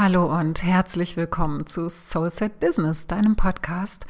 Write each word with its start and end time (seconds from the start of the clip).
Hallo 0.00 0.26
und 0.32 0.62
herzlich 0.62 1.16
willkommen 1.16 1.66
zu 1.66 1.88
Soulset 1.88 2.60
Business, 2.60 3.08
deinem 3.08 3.34
Podcast, 3.34 4.06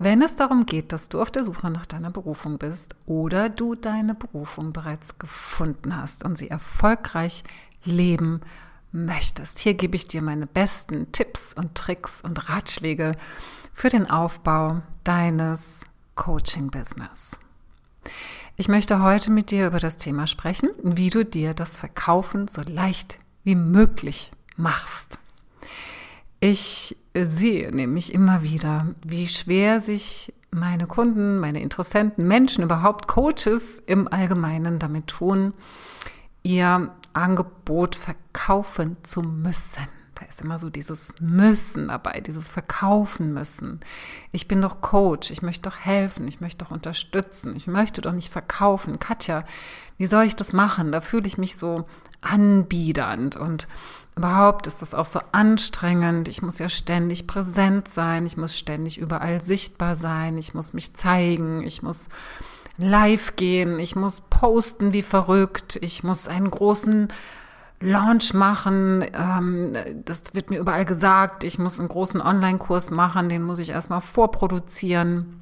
wenn 0.00 0.20
es 0.20 0.34
darum 0.34 0.66
geht, 0.66 0.92
dass 0.92 1.08
du 1.08 1.22
auf 1.22 1.30
der 1.30 1.44
Suche 1.44 1.70
nach 1.70 1.86
deiner 1.86 2.10
Berufung 2.10 2.58
bist 2.58 2.96
oder 3.06 3.48
du 3.48 3.76
deine 3.76 4.16
Berufung 4.16 4.72
bereits 4.72 5.16
gefunden 5.20 5.96
hast 5.96 6.24
und 6.24 6.36
sie 6.36 6.50
erfolgreich 6.50 7.44
leben 7.84 8.40
möchtest. 8.90 9.60
Hier 9.60 9.74
gebe 9.74 9.94
ich 9.94 10.08
dir 10.08 10.22
meine 10.22 10.48
besten 10.48 11.12
Tipps 11.12 11.52
und 11.52 11.76
Tricks 11.76 12.20
und 12.20 12.48
Ratschläge 12.48 13.12
für 13.72 13.90
den 13.90 14.10
Aufbau 14.10 14.82
deines 15.04 15.82
Coaching-Business. 16.16 17.38
Ich 18.56 18.66
möchte 18.66 19.04
heute 19.04 19.30
mit 19.30 19.52
dir 19.52 19.68
über 19.68 19.78
das 19.78 19.98
Thema 19.98 20.26
sprechen, 20.26 20.70
wie 20.82 21.10
du 21.10 21.24
dir 21.24 21.54
das 21.54 21.76
Verkaufen 21.76 22.48
so 22.48 22.62
leicht 22.62 23.20
wie 23.44 23.54
möglich 23.54 24.32
machst. 24.56 25.20
Ich 26.40 26.96
sehe 27.14 27.74
nämlich 27.74 28.14
immer 28.14 28.42
wieder, 28.42 28.86
wie 29.02 29.26
schwer 29.26 29.80
sich 29.80 30.32
meine 30.50 30.86
Kunden, 30.86 31.38
meine 31.40 31.60
Interessenten, 31.60 32.26
Menschen, 32.26 32.64
überhaupt 32.64 33.08
Coaches 33.08 33.82
im 33.86 34.06
Allgemeinen 34.10 34.78
damit 34.78 35.08
tun, 35.08 35.52
ihr 36.42 36.92
Angebot 37.12 37.96
verkaufen 37.96 38.96
zu 39.02 39.22
müssen. 39.22 39.82
Da 40.14 40.26
ist 40.26 40.40
immer 40.40 40.58
so 40.58 40.70
dieses 40.70 41.14
Müssen 41.20 41.88
dabei, 41.88 42.20
dieses 42.20 42.48
Verkaufen 42.48 43.32
müssen. 43.32 43.80
Ich 44.32 44.48
bin 44.48 44.62
doch 44.62 44.80
Coach, 44.80 45.30
ich 45.30 45.42
möchte 45.42 45.68
doch 45.68 45.78
helfen, 45.78 46.26
ich 46.26 46.40
möchte 46.40 46.64
doch 46.64 46.70
unterstützen, 46.70 47.54
ich 47.56 47.66
möchte 47.66 48.00
doch 48.00 48.12
nicht 48.12 48.32
verkaufen. 48.32 48.98
Katja, 48.98 49.44
wie 49.96 50.06
soll 50.06 50.24
ich 50.24 50.34
das 50.34 50.52
machen? 50.52 50.92
Da 50.92 51.00
fühle 51.00 51.26
ich 51.26 51.38
mich 51.38 51.56
so 51.56 51.86
anbiedernd 52.20 53.36
und 53.36 53.68
überhaupt 54.16 54.66
ist 54.66 54.82
das 54.82 54.94
auch 54.94 55.06
so 55.06 55.20
anstrengend. 55.32 56.28
Ich 56.28 56.42
muss 56.42 56.58
ja 56.58 56.68
ständig 56.68 57.26
präsent 57.26 57.88
sein, 57.88 58.26
ich 58.26 58.36
muss 58.36 58.56
ständig 58.56 58.98
überall 58.98 59.40
sichtbar 59.40 59.94
sein, 59.94 60.36
ich 60.38 60.54
muss 60.54 60.72
mich 60.72 60.94
zeigen, 60.94 61.62
ich 61.62 61.82
muss 61.82 62.08
live 62.76 63.36
gehen, 63.36 63.78
ich 63.78 63.96
muss 63.96 64.22
posten 64.28 64.92
wie 64.92 65.02
verrückt, 65.02 65.78
ich 65.80 66.04
muss 66.04 66.28
einen 66.28 66.50
großen 66.50 67.08
Launch 67.80 68.34
machen. 68.34 69.04
Ähm, 69.12 69.76
das 70.04 70.34
wird 70.34 70.50
mir 70.50 70.58
überall 70.58 70.84
gesagt. 70.84 71.44
Ich 71.44 71.58
muss 71.58 71.78
einen 71.78 71.88
großen 71.88 72.20
Online-Kurs 72.20 72.90
machen, 72.90 73.28
den 73.28 73.42
muss 73.42 73.58
ich 73.58 73.70
erstmal 73.70 74.00
vorproduzieren. 74.00 75.40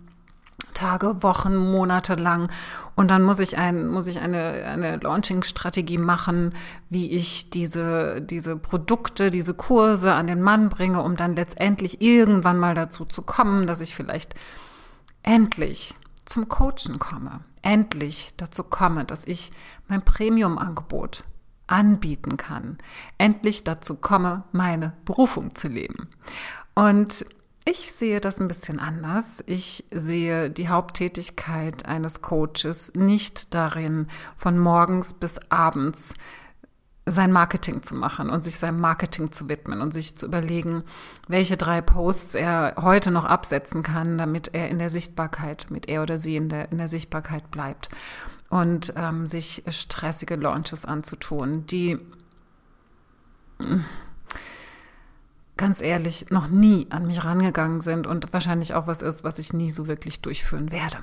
Tage, 0.77 1.22
Wochen, 1.22 1.56
Monate 1.56 2.14
lang. 2.14 2.50
Und 2.94 3.10
dann 3.10 3.22
muss 3.22 3.41
ich 3.41 3.56
ein, 3.56 3.88
muss 3.88 4.06
ich 4.06 4.20
eine, 4.20 4.64
eine 4.66 4.96
Launching-Strategie 4.96 5.98
machen, 5.98 6.55
wie 6.91 7.10
ich 7.10 7.50
diese, 7.50 8.20
diese 8.20 8.56
Produkte, 8.56 9.30
diese 9.30 9.54
Kurse 9.54 10.12
an 10.12 10.27
den 10.27 10.42
Mann 10.42 10.69
bringe, 10.69 11.02
um 11.02 11.16
dann 11.16 11.34
letztendlich 11.34 12.02
irgendwann 12.02 12.58
mal 12.58 12.74
dazu 12.74 13.04
zu 13.04 13.22
kommen, 13.22 13.66
dass 13.66 13.80
ich 13.80 13.94
vielleicht 13.94 14.34
endlich 15.22 15.94
zum 16.27 16.48
Coachen 16.48 16.98
komme. 16.98 17.41
Endlich 17.62 18.34
dazu 18.36 18.62
komme, 18.62 19.04
dass 19.04 19.27
ich 19.27 19.52
mein 19.88 20.02
Premium-Angebot 20.02 21.24
anbieten 21.66 22.36
kann, 22.36 22.78
endlich 23.19 23.64
dazu 23.64 23.97
komme, 23.97 24.44
meine 24.52 24.92
Berufung 25.04 25.54
zu 25.54 25.69
leben. 25.69 26.08
Und 26.74 27.27
ich 27.67 27.92
sehe 27.92 28.20
das 28.20 28.41
ein 28.41 28.48
bisschen 28.48 28.78
anders. 28.78 29.42
Ich 29.47 29.84
sehe 29.91 30.50
die 30.50 30.69
Haupttätigkeit 30.69 31.84
eines 31.84 32.22
Coaches 32.22 32.92
nicht 32.95 33.53
darin, 33.55 34.06
von 34.36 34.56
morgens 34.59 35.12
bis 35.12 35.39
abends 35.50 36.14
sein 37.09 37.33
Marketing 37.33 37.83
zu 37.83 37.94
machen 37.94 38.31
und 38.31 38.44
sich 38.44 38.56
seinem 38.59 38.81
Marketing 38.81 39.33
zu 39.33 39.48
widmen 39.48 39.81
und 39.81 39.92
sich 39.92 40.17
zu 40.17 40.27
überlegen, 40.27 40.84
welche 41.28 41.56
drei 41.56 41.81
Posts 41.81 42.37
er 42.37 42.75
heute 42.81 43.11
noch 43.11 43.25
absetzen 43.25 43.83
kann, 43.83 44.17
damit 44.17 44.55
er 44.55 44.69
in 44.69 44.78
der 44.78 44.91
Sichtbarkeit, 44.91 45.67
mit 45.69 45.89
er 45.89 46.03
oder 46.03 46.19
sie 46.19 46.37
in 46.37 46.48
der, 46.48 46.70
in 46.70 46.78
der 46.78 46.89
Sichtbarkeit 46.89 47.50
bleibt 47.50 47.88
und 48.49 48.93
ähm, 48.97 49.26
sich 49.26 49.65
stressige 49.69 50.37
Launches 50.37 50.84
anzutun, 50.84 51.66
die 51.66 51.99
ganz 55.56 55.81
ehrlich 55.81 56.31
noch 56.31 56.49
nie 56.49 56.87
an 56.91 57.06
mich 57.06 57.25
rangegangen 57.25 57.81
sind 57.81 58.06
und 58.06 58.33
wahrscheinlich 58.33 58.75
auch 58.75 58.87
was 58.87 59.03
ist, 59.03 59.25
was 59.25 59.39
ich 59.39 59.53
nie 59.53 59.71
so 59.71 59.87
wirklich 59.87 60.21
durchführen 60.21 60.71
werde. 60.71 60.99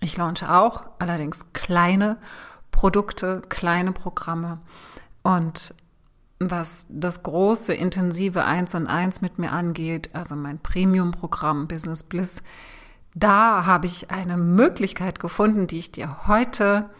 Ich 0.00 0.16
launche 0.16 0.52
auch 0.52 0.84
allerdings 0.98 1.52
kleine 1.52 2.18
Produkte, 2.70 3.42
kleine 3.48 3.92
Programme 3.92 4.60
und 5.22 5.74
was 6.38 6.86
das 6.88 7.24
große, 7.24 7.74
intensive 7.74 8.44
Eins 8.44 8.76
und 8.76 8.86
Eins 8.86 9.20
mit 9.20 9.40
mir 9.40 9.50
angeht, 9.50 10.10
also 10.12 10.36
mein 10.36 10.60
Premium-Programm 10.60 11.66
Business 11.66 12.04
Bliss, 12.04 12.42
da 13.14 13.66
habe 13.66 13.86
ich 13.86 14.12
eine 14.12 14.36
Möglichkeit 14.36 15.18
gefunden, 15.18 15.66
die 15.66 15.78
ich 15.78 15.90
dir 15.90 16.28
heute 16.28 16.90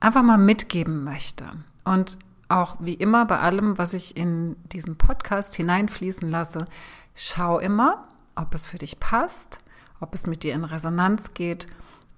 einfach 0.00 0.22
mal 0.22 0.38
mitgeben 0.38 1.04
möchte. 1.04 1.44
Und 1.84 2.16
auch 2.50 2.76
wie 2.80 2.94
immer 2.94 3.26
bei 3.26 3.38
allem, 3.38 3.78
was 3.78 3.94
ich 3.94 4.16
in 4.16 4.56
diesen 4.72 4.96
Podcast 4.96 5.54
hineinfließen 5.54 6.30
lasse, 6.30 6.66
schau 7.14 7.58
immer, 7.58 8.08
ob 8.34 8.54
es 8.54 8.66
für 8.66 8.78
dich 8.78 9.00
passt, 9.00 9.60
ob 10.00 10.14
es 10.14 10.26
mit 10.26 10.42
dir 10.42 10.54
in 10.54 10.64
Resonanz 10.64 11.34
geht 11.34 11.68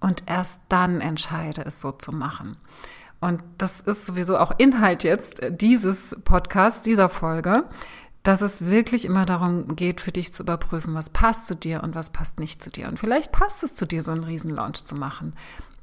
und 0.00 0.24
erst 0.26 0.60
dann 0.68 1.00
entscheide 1.00 1.64
es 1.64 1.80
so 1.80 1.92
zu 1.92 2.12
machen. 2.12 2.56
Und 3.20 3.42
das 3.58 3.80
ist 3.80 4.04
sowieso 4.04 4.36
auch 4.36 4.52
Inhalt 4.58 5.04
jetzt 5.04 5.42
dieses 5.48 6.16
Podcasts, 6.24 6.82
dieser 6.82 7.08
Folge, 7.08 7.64
dass 8.24 8.40
es 8.40 8.64
wirklich 8.64 9.04
immer 9.04 9.26
darum 9.26 9.76
geht, 9.76 10.00
für 10.00 10.12
dich 10.12 10.32
zu 10.32 10.42
überprüfen, 10.42 10.94
was 10.94 11.10
passt 11.10 11.46
zu 11.46 11.54
dir 11.54 11.82
und 11.82 11.94
was 11.94 12.10
passt 12.10 12.40
nicht 12.40 12.62
zu 12.62 12.70
dir. 12.70 12.88
Und 12.88 12.98
vielleicht 12.98 13.32
passt 13.32 13.62
es 13.62 13.74
zu 13.74 13.86
dir, 13.86 14.02
so 14.02 14.12
einen 14.12 14.24
Riesenlaunch 14.24 14.84
zu 14.84 14.94
machen. 14.94 15.34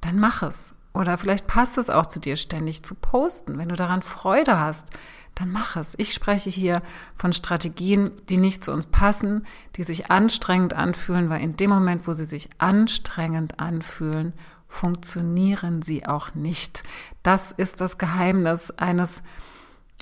Dann 0.01 0.19
mach 0.19 0.43
es. 0.43 0.73
Oder 0.93 1.17
vielleicht 1.17 1.47
passt 1.47 1.77
es 1.77 1.89
auch 1.89 2.05
zu 2.05 2.19
dir, 2.19 2.35
ständig 2.35 2.83
zu 2.83 2.95
posten. 2.95 3.57
Wenn 3.57 3.69
du 3.69 3.75
daran 3.75 4.01
Freude 4.01 4.59
hast, 4.59 4.87
dann 5.35 5.51
mach 5.51 5.75
es. 5.75 5.93
Ich 5.97 6.13
spreche 6.13 6.49
hier 6.49 6.81
von 7.15 7.31
Strategien, 7.31 8.11
die 8.27 8.37
nicht 8.37 8.63
zu 8.63 8.71
uns 8.71 8.87
passen, 8.87 9.45
die 9.75 9.83
sich 9.83 10.11
anstrengend 10.11 10.73
anfühlen, 10.73 11.29
weil 11.29 11.41
in 11.41 11.55
dem 11.55 11.69
Moment, 11.69 12.07
wo 12.07 12.13
sie 12.13 12.25
sich 12.25 12.49
anstrengend 12.57 13.59
anfühlen, 13.59 14.33
funktionieren 14.67 15.81
sie 15.81 16.05
auch 16.05 16.35
nicht. 16.35 16.83
Das 17.23 17.51
ist 17.51 17.81
das 17.81 17.97
Geheimnis 17.97 18.71
eines 18.71 19.23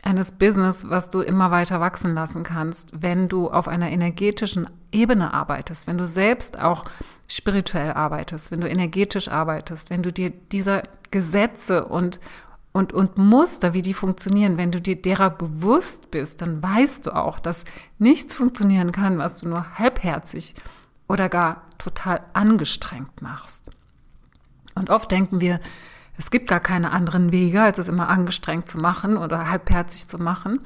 eines 0.04 0.32
Business, 0.32 0.90
was 0.90 1.10
du 1.10 1.22
immer 1.22 1.50
weiter 1.50 1.80
wachsen 1.80 2.14
lassen 2.14 2.44
kannst, 2.44 2.92
wenn 3.02 3.28
du 3.28 3.50
auf 3.50 3.68
einer 3.68 3.90
energetischen 3.90 4.68
Ebene 4.92 5.34
arbeitest, 5.34 5.88
wenn 5.88 5.98
du 5.98 6.06
selbst 6.06 6.60
auch 6.60 6.86
spirituell 7.28 7.94
arbeitest, 7.94 8.52
wenn 8.52 8.62
du 8.62 8.70
energetisch 8.70 9.28
arbeitest, 9.28 9.90
wenn 9.90 10.04
du 10.04 10.14
dir 10.14 10.30
dieser 10.30 10.84
Gesetze 11.12 11.86
und 11.86 12.20
und, 12.74 12.94
und 12.94 13.18
Muster, 13.18 13.74
wie 13.74 13.82
die 13.82 13.96
funktionieren, 13.96 14.58
wenn 14.58 14.72
du 14.72 14.80
dir 14.80 15.02
derer 15.02 15.32
bewusst 15.32 16.12
bist, 16.12 16.44
dann 16.44 16.62
weißt 16.62 17.08
du 17.08 17.16
auch, 17.16 17.40
dass 17.40 17.66
nichts 17.98 18.36
funktionieren 18.36 18.92
kann, 18.92 19.18
was 19.18 19.40
du 19.40 19.50
nur 19.50 19.80
halbherzig 19.80 20.54
oder 21.08 21.28
gar 21.28 21.64
total 21.80 22.22
angestrengt 22.34 23.20
machst. 23.20 23.72
Und 24.76 24.92
oft 24.92 25.10
denken 25.10 25.42
wir, 25.42 25.60
es 26.18 26.30
gibt 26.30 26.48
gar 26.48 26.60
keine 26.60 26.92
anderen 26.92 27.32
Wege, 27.32 27.64
als 27.64 27.80
es 27.80 27.88
immer 27.88 28.10
angestrengt 28.10 28.70
zu 28.70 28.78
machen 28.78 29.18
oder 29.18 29.50
halbherzig 29.50 30.08
zu 30.08 30.20
machen. 30.20 30.60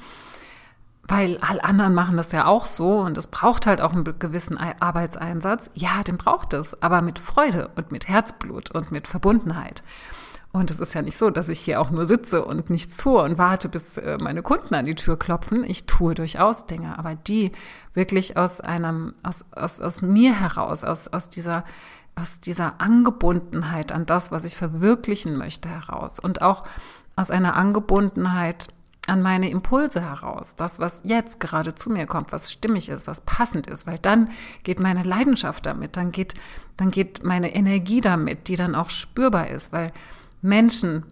Weil 1.11 1.39
alle 1.39 1.61
anderen 1.65 1.93
machen 1.93 2.15
das 2.15 2.31
ja 2.31 2.45
auch 2.45 2.65
so 2.65 2.99
und 2.99 3.17
es 3.17 3.27
braucht 3.27 3.67
halt 3.67 3.81
auch 3.81 3.91
einen 3.91 4.17
gewissen 4.17 4.57
Arbeitseinsatz. 4.57 5.69
Ja, 5.73 6.03
den 6.03 6.15
braucht 6.15 6.53
es, 6.53 6.81
aber 6.81 7.01
mit 7.01 7.19
Freude 7.19 7.69
und 7.75 7.91
mit 7.91 8.07
Herzblut 8.07 8.71
und 8.71 8.93
mit 8.93 9.09
Verbundenheit. 9.09 9.83
Und 10.53 10.71
es 10.71 10.79
ist 10.79 10.93
ja 10.93 11.01
nicht 11.01 11.17
so, 11.17 11.29
dass 11.29 11.49
ich 11.49 11.59
hier 11.59 11.81
auch 11.81 11.91
nur 11.91 12.05
sitze 12.05 12.45
und 12.45 12.69
nichts 12.69 12.95
tue 12.95 13.21
und 13.21 13.37
warte, 13.37 13.67
bis 13.67 13.97
äh, 13.97 14.19
meine 14.21 14.41
Kunden 14.41 14.73
an 14.73 14.85
die 14.85 14.95
Tür 14.95 15.19
klopfen. 15.19 15.65
Ich 15.65 15.85
tue 15.85 16.13
durchaus 16.13 16.65
Dinge, 16.65 16.97
aber 16.97 17.15
die 17.15 17.51
wirklich 17.93 18.37
aus 18.37 18.61
einem, 18.61 19.13
aus, 19.21 19.43
aus, 19.51 19.81
aus 19.81 20.01
mir 20.01 20.39
heraus, 20.39 20.85
aus, 20.85 21.09
aus 21.09 21.27
dieser 21.27 21.65
aus 22.15 22.39
dieser 22.39 22.79
Angebundenheit 22.79 23.91
an 23.91 24.05
das, 24.05 24.31
was 24.31 24.45
ich 24.45 24.55
verwirklichen 24.55 25.37
möchte, 25.37 25.67
heraus 25.67 26.19
und 26.19 26.41
auch 26.41 26.63
aus 27.17 27.31
einer 27.31 27.55
Angebundenheit 27.55 28.69
an 29.07 29.21
meine 29.21 29.49
Impulse 29.49 30.01
heraus, 30.01 30.55
das, 30.55 30.79
was 30.79 31.01
jetzt 31.03 31.39
gerade 31.39 31.73
zu 31.73 31.89
mir 31.89 32.05
kommt, 32.05 32.31
was 32.31 32.51
stimmig 32.51 32.89
ist, 32.89 33.07
was 33.07 33.21
passend 33.21 33.67
ist, 33.67 33.87
weil 33.87 33.97
dann 33.97 34.29
geht 34.63 34.79
meine 34.79 35.03
Leidenschaft 35.03 35.65
damit, 35.65 35.97
dann 35.97 36.11
geht, 36.11 36.35
dann 36.77 36.91
geht 36.91 37.23
meine 37.23 37.53
Energie 37.55 38.01
damit, 38.01 38.47
die 38.47 38.55
dann 38.55 38.75
auch 38.75 38.89
spürbar 38.91 39.47
ist, 39.49 39.71
weil 39.71 39.91
Menschen 40.41 41.03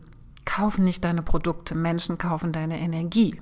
kaufen 0.45 0.83
nicht 0.83 1.03
deine 1.03 1.23
Produkte, 1.23 1.75
Menschen 1.75 2.17
kaufen 2.17 2.51
deine 2.51 2.79
Energie. 2.79 3.41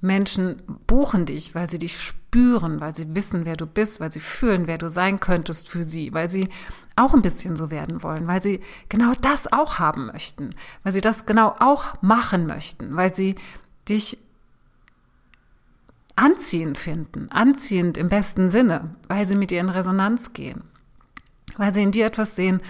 Menschen 0.00 0.60
buchen 0.86 1.26
dich, 1.26 1.54
weil 1.54 1.70
sie 1.70 1.78
dich 1.78 2.00
spüren, 2.00 2.80
weil 2.80 2.94
sie 2.94 3.14
wissen, 3.14 3.44
wer 3.44 3.56
du 3.56 3.66
bist, 3.66 4.00
weil 4.00 4.10
sie 4.10 4.20
fühlen, 4.20 4.66
wer 4.66 4.76
du 4.76 4.88
sein 4.90 5.20
könntest 5.20 5.68
für 5.68 5.84
sie, 5.84 6.12
weil 6.12 6.28
sie 6.28 6.48
auch 6.96 7.14
ein 7.14 7.22
bisschen 7.22 7.56
so 7.56 7.70
werden 7.70 8.02
wollen, 8.02 8.26
weil 8.26 8.42
sie 8.42 8.60
genau 8.88 9.12
das 9.20 9.52
auch 9.52 9.78
haben 9.78 10.06
möchten, 10.06 10.54
weil 10.82 10.92
sie 10.92 11.00
das 11.00 11.24
genau 11.24 11.54
auch 11.58 12.02
machen 12.02 12.46
möchten, 12.46 12.96
weil 12.96 13.14
sie 13.14 13.36
dich 13.88 14.18
anziehend 16.16 16.78
finden, 16.78 17.30
anziehend 17.30 17.96
im 17.96 18.08
besten 18.08 18.50
Sinne, 18.50 18.94
weil 19.08 19.26
sie 19.26 19.34
mit 19.34 19.50
dir 19.50 19.60
in 19.60 19.68
Resonanz 19.68 20.32
gehen, 20.32 20.62
weil 21.56 21.72
sie 21.72 21.82
in 21.82 21.92
dir 21.92 22.06
etwas 22.06 22.36
sehen, 22.36 22.60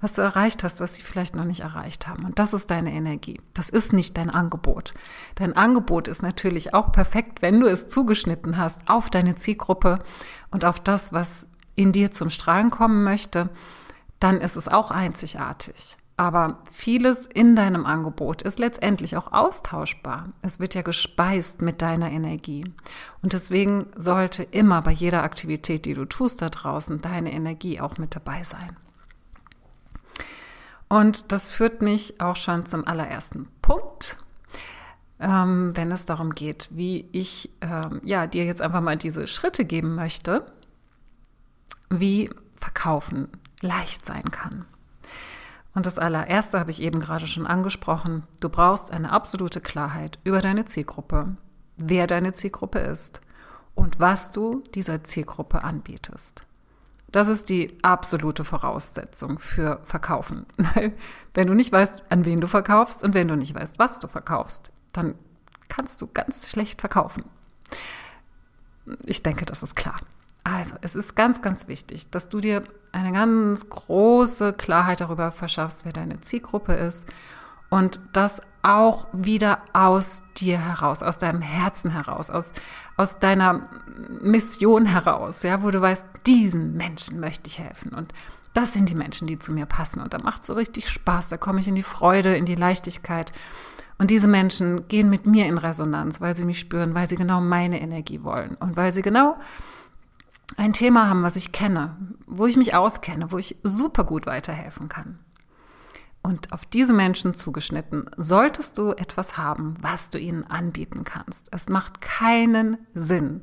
was 0.00 0.12
du 0.12 0.22
erreicht 0.22 0.62
hast, 0.62 0.80
was 0.80 0.94
sie 0.94 1.02
vielleicht 1.02 1.34
noch 1.34 1.44
nicht 1.44 1.60
erreicht 1.60 2.06
haben. 2.06 2.24
Und 2.24 2.38
das 2.38 2.54
ist 2.54 2.70
deine 2.70 2.92
Energie. 2.92 3.40
Das 3.54 3.68
ist 3.68 3.92
nicht 3.92 4.16
dein 4.16 4.30
Angebot. 4.30 4.94
Dein 5.34 5.56
Angebot 5.56 6.06
ist 6.06 6.22
natürlich 6.22 6.72
auch 6.72 6.92
perfekt, 6.92 7.42
wenn 7.42 7.58
du 7.58 7.66
es 7.66 7.88
zugeschnitten 7.88 8.56
hast 8.56 8.88
auf 8.88 9.10
deine 9.10 9.36
Zielgruppe 9.36 9.98
und 10.50 10.64
auf 10.64 10.78
das, 10.78 11.12
was 11.12 11.48
in 11.74 11.92
dir 11.92 12.12
zum 12.12 12.30
Strahlen 12.30 12.70
kommen 12.70 13.02
möchte. 13.02 13.48
Dann 14.20 14.40
ist 14.40 14.56
es 14.56 14.68
auch 14.68 14.90
einzigartig. 14.90 15.96
Aber 16.18 16.58
vieles 16.72 17.26
in 17.26 17.54
deinem 17.54 17.86
Angebot 17.86 18.42
ist 18.42 18.58
letztendlich 18.58 19.16
auch 19.16 19.30
austauschbar. 19.32 20.30
Es 20.42 20.58
wird 20.58 20.74
ja 20.74 20.82
gespeist 20.82 21.62
mit 21.62 21.80
deiner 21.80 22.10
Energie. 22.10 22.64
Und 23.22 23.34
deswegen 23.34 23.86
sollte 23.94 24.42
immer 24.42 24.82
bei 24.82 24.90
jeder 24.90 25.22
Aktivität, 25.22 25.84
die 25.84 25.94
du 25.94 26.06
tust 26.06 26.42
da 26.42 26.48
draußen, 26.48 27.00
deine 27.00 27.32
Energie 27.32 27.80
auch 27.80 27.98
mit 27.98 28.16
dabei 28.16 28.42
sein. 28.42 28.76
Und 30.88 31.30
das 31.30 31.50
führt 31.50 31.82
mich 31.82 32.20
auch 32.20 32.34
schon 32.34 32.66
zum 32.66 32.84
allerersten 32.84 33.46
Punkt, 33.62 34.18
ähm, 35.20 35.70
wenn 35.76 35.92
es 35.92 36.04
darum 36.04 36.30
geht, 36.30 36.68
wie 36.72 37.08
ich 37.12 37.48
ähm, 37.60 38.00
ja 38.02 38.26
dir 38.26 38.44
jetzt 38.44 38.60
einfach 38.60 38.80
mal 38.80 38.96
diese 38.96 39.28
Schritte 39.28 39.64
geben 39.64 39.94
möchte, 39.94 40.50
wie 41.90 42.28
Verkaufen 42.56 43.28
leicht 43.60 44.04
sein 44.04 44.32
kann. 44.32 44.64
Und 45.78 45.86
das 45.86 45.96
allererste 46.00 46.58
habe 46.58 46.72
ich 46.72 46.82
eben 46.82 46.98
gerade 46.98 47.28
schon 47.28 47.46
angesprochen. 47.46 48.24
Du 48.40 48.48
brauchst 48.48 48.90
eine 48.90 49.12
absolute 49.12 49.60
Klarheit 49.60 50.18
über 50.24 50.40
deine 50.40 50.64
Zielgruppe, 50.64 51.36
wer 51.76 52.08
deine 52.08 52.32
Zielgruppe 52.32 52.80
ist 52.80 53.20
und 53.76 54.00
was 54.00 54.32
du 54.32 54.64
dieser 54.74 55.04
Zielgruppe 55.04 55.62
anbietest. 55.62 56.44
Das 57.12 57.28
ist 57.28 57.48
die 57.48 57.78
absolute 57.82 58.44
Voraussetzung 58.44 59.38
für 59.38 59.78
Verkaufen. 59.84 60.46
wenn 61.34 61.46
du 61.46 61.54
nicht 61.54 61.70
weißt, 61.70 62.02
an 62.08 62.24
wen 62.24 62.40
du 62.40 62.48
verkaufst 62.48 63.04
und 63.04 63.14
wenn 63.14 63.28
du 63.28 63.36
nicht 63.36 63.54
weißt, 63.54 63.78
was 63.78 64.00
du 64.00 64.08
verkaufst, 64.08 64.72
dann 64.92 65.14
kannst 65.68 66.02
du 66.02 66.08
ganz 66.08 66.50
schlecht 66.50 66.80
verkaufen. 66.80 67.22
Ich 69.04 69.22
denke, 69.22 69.44
das 69.44 69.62
ist 69.62 69.76
klar. 69.76 70.00
Also, 70.54 70.76
es 70.80 70.94
ist 70.94 71.14
ganz, 71.14 71.42
ganz 71.42 71.68
wichtig, 71.68 72.10
dass 72.10 72.28
du 72.28 72.40
dir 72.40 72.64
eine 72.92 73.12
ganz 73.12 73.68
große 73.68 74.54
Klarheit 74.54 75.00
darüber 75.00 75.30
verschaffst, 75.30 75.84
wer 75.84 75.92
deine 75.92 76.20
Zielgruppe 76.20 76.72
ist 76.72 77.06
und 77.68 78.00
das 78.14 78.40
auch 78.62 79.06
wieder 79.12 79.60
aus 79.74 80.22
dir 80.38 80.58
heraus, 80.58 81.02
aus 81.02 81.18
deinem 81.18 81.42
Herzen 81.42 81.90
heraus, 81.90 82.30
aus, 82.30 82.54
aus 82.96 83.18
deiner 83.18 83.64
Mission 84.22 84.86
heraus, 84.86 85.42
ja, 85.42 85.62
wo 85.62 85.70
du 85.70 85.80
weißt, 85.80 86.04
diesen 86.26 86.76
Menschen 86.76 87.20
möchte 87.20 87.48
ich 87.48 87.58
helfen 87.58 87.92
und 87.92 88.12
das 88.54 88.72
sind 88.72 88.88
die 88.88 88.94
Menschen, 88.94 89.28
die 89.28 89.38
zu 89.38 89.52
mir 89.52 89.66
passen 89.66 90.00
und 90.00 90.14
da 90.14 90.18
macht 90.18 90.44
so 90.44 90.54
richtig 90.54 90.88
Spaß, 90.88 91.28
da 91.28 91.36
komme 91.36 91.60
ich 91.60 91.68
in 91.68 91.74
die 91.74 91.82
Freude, 91.82 92.36
in 92.36 92.46
die 92.46 92.54
Leichtigkeit 92.54 93.32
und 93.98 94.10
diese 94.10 94.28
Menschen 94.28 94.88
gehen 94.88 95.10
mit 95.10 95.26
mir 95.26 95.46
in 95.46 95.58
Resonanz, 95.58 96.20
weil 96.20 96.34
sie 96.34 96.44
mich 96.44 96.58
spüren, 96.58 96.94
weil 96.94 97.08
sie 97.08 97.16
genau 97.16 97.40
meine 97.40 97.80
Energie 97.80 98.22
wollen 98.22 98.56
und 98.56 98.76
weil 98.76 98.92
sie 98.92 99.02
genau 99.02 99.36
ein 100.56 100.72
Thema 100.72 101.08
haben, 101.08 101.22
was 101.22 101.36
ich 101.36 101.52
kenne, 101.52 101.96
wo 102.26 102.46
ich 102.46 102.56
mich 102.56 102.74
auskenne, 102.74 103.30
wo 103.30 103.38
ich 103.38 103.56
super 103.62 104.04
gut 104.04 104.26
weiterhelfen 104.26 104.88
kann. 104.88 105.18
Und 106.22 106.52
auf 106.52 106.66
diese 106.66 106.92
Menschen 106.92 107.34
zugeschnitten 107.34 108.10
solltest 108.16 108.78
du 108.78 108.92
etwas 108.92 109.38
haben, 109.38 109.74
was 109.80 110.10
du 110.10 110.18
ihnen 110.18 110.44
anbieten 110.44 111.04
kannst. 111.04 111.48
Es 111.52 111.68
macht 111.68 112.00
keinen 112.00 112.78
Sinn, 112.92 113.42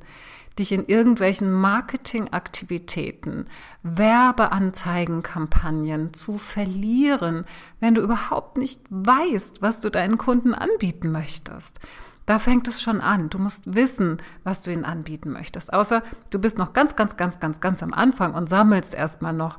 dich 0.60 0.72
in 0.72 0.86
irgendwelchen 0.86 1.52
Marketingaktivitäten, 1.52 3.46
Werbeanzeigenkampagnen 3.84 6.14
zu 6.14 6.38
verlieren, 6.38 7.46
wenn 7.80 7.96
du 7.96 8.02
überhaupt 8.02 8.58
nicht 8.58 8.82
weißt, 8.90 9.62
was 9.62 9.80
du 9.80 9.90
deinen 9.90 10.18
Kunden 10.18 10.54
anbieten 10.54 11.12
möchtest. 11.12 11.80
Da 12.26 12.40
fängt 12.40 12.68
es 12.68 12.82
schon 12.82 13.02
an. 13.02 13.30
Du 13.30 13.38
musst 13.38 13.76
wissen, 13.76 14.18
was 14.44 14.62
du 14.62 14.72
ihnen 14.72 14.86
anbieten 14.86 15.32
möchtest. 15.32 15.74
Außer 15.74 16.02
du 16.32 16.40
bist 16.40 16.58
noch 16.58 16.74
ganz, 16.74 16.96
ganz, 16.96 17.18
ganz, 17.18 17.40
ganz, 17.40 17.62
ganz 17.62 17.84
am 17.84 17.94
Anfang 17.94 18.34
und 18.34 18.50
sammelst 18.50 18.96
erstmal 18.96 19.34
noch 19.34 19.58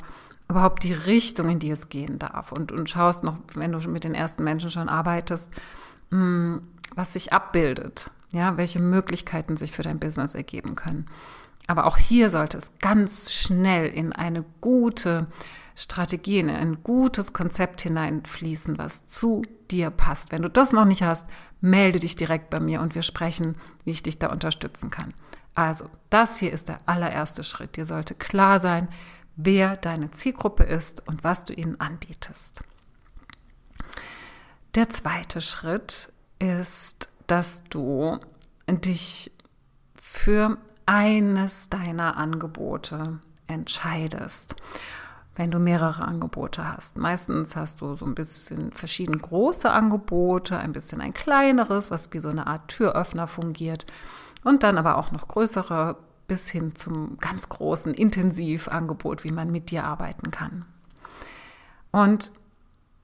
überhaupt 0.48 0.82
die 0.82 0.92
Richtung, 0.92 1.48
in 1.48 1.58
die 1.58 1.70
es 1.70 1.88
gehen 1.88 2.18
darf. 2.18 2.52
Und, 2.52 2.72
und 2.72 2.90
schaust 2.90 3.24
noch, 3.24 3.38
wenn 3.54 3.72
du 3.72 3.78
mit 3.88 4.04
den 4.04 4.14
ersten 4.14 4.44
Menschen 4.44 4.70
schon 4.70 4.88
arbeitest, 4.88 5.50
hm, 6.10 6.62
was 6.94 7.12
sich 7.12 7.32
abbildet. 7.32 8.10
Ja, 8.32 8.56
welche 8.56 8.80
Möglichkeiten 8.80 9.56
sich 9.56 9.70
für 9.70 9.82
dein 9.82 10.00
Business 10.00 10.34
ergeben 10.34 10.74
können. 10.74 11.06
Aber 11.68 11.86
auch 11.86 11.96
hier 11.96 12.30
sollte 12.30 12.58
es 12.58 12.72
ganz 12.80 13.32
schnell 13.32 13.88
in 13.88 14.12
eine 14.12 14.44
gute 14.60 15.26
Strategie, 15.76 16.38
in 16.38 16.49
ein 16.49 16.82
gutes 16.82 17.34
Konzept 17.34 17.82
hineinfließen, 17.82 18.78
was 18.78 19.06
zu 19.06 19.43
dir 19.70 19.90
passt. 19.90 20.32
Wenn 20.32 20.40
du 20.40 20.49
das 20.49 20.73
noch 20.73 20.87
nicht 20.87 21.02
hast, 21.02 21.26
melde 21.61 22.00
dich 22.00 22.17
direkt 22.17 22.49
bei 22.49 22.61
mir 22.61 22.81
und 22.81 22.94
wir 22.94 23.02
sprechen, 23.02 23.56
wie 23.84 23.90
ich 23.90 24.02
dich 24.02 24.19
da 24.19 24.28
unterstützen 24.32 24.90
kann. 24.90 25.12
Also, 25.55 25.90
das 26.08 26.38
hier 26.38 26.50
ist 26.50 26.69
der 26.69 26.78
allererste 26.87 27.44
Schritt. 27.44 27.76
Dir 27.76 27.84
sollte 27.84 28.14
klar 28.14 28.58
sein, 28.58 28.88
wer 29.37 29.76
deine 29.76 30.11
Zielgruppe 30.11 30.64
ist 30.64 31.06
und 31.06 31.25
was 31.25 31.44
du 31.44 31.52
ihnen 31.52 31.78
anbietest. 31.78 32.64
Der 34.75 34.88
zweite 34.88 35.43
Schritt 35.43 36.11
ist, 36.38 37.11
dass 37.26 37.64
du 37.64 38.19
dich 38.67 39.31
für 39.94 40.56
eines 40.87 41.69
deiner 41.69 42.17
Angebote 42.17 43.20
entscheidest 43.46 44.56
wenn 45.37 45.50
du 45.50 45.59
mehrere 45.59 46.05
Angebote 46.05 46.67
hast. 46.67 46.97
Meistens 46.97 47.56
hast 47.56 47.83
du 47.83 47.94
so 47.94 48.06
ein 48.06 48.15
bisschen 48.15 48.73
verschieden 48.73 49.19
große 49.19 49.71
Angebote, 49.71 50.59
ein 50.59 50.73
bisschen 50.73 51.00
ein 51.00 51.12
kleineres, 51.12 51.91
was 51.91 52.12
wie 52.12 52.21
so 52.21 52.31
eine 52.31 52.47
Art 52.47 52.69
Türöffner 52.69 53.27
fungiert 53.27 53.87
und 54.44 54.62
dann 54.62 54.79
aber 54.79 54.97
auch 54.97 55.12
noch 55.12 55.29
größere 55.29 55.97
bis 56.27 56.49
hin 56.49 56.75
zum 56.75 57.19
ganz 57.19 57.49
großen 57.49 57.94
Intensivangebot, 57.94 59.25
wie 59.25 59.31
man 59.31 59.53
mit 59.53 59.71
dir 59.71 59.85
arbeiten 59.85 60.31
kann. 60.31 60.65
Und 61.93 62.33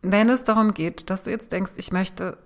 wenn 0.00 0.28
es 0.28 0.42
darum 0.42 0.74
geht, 0.74 1.10
dass 1.10 1.22
du 1.22 1.30
jetzt 1.30 1.52
denkst, 1.52 1.72
ich 1.76 1.92
möchte 1.92 2.38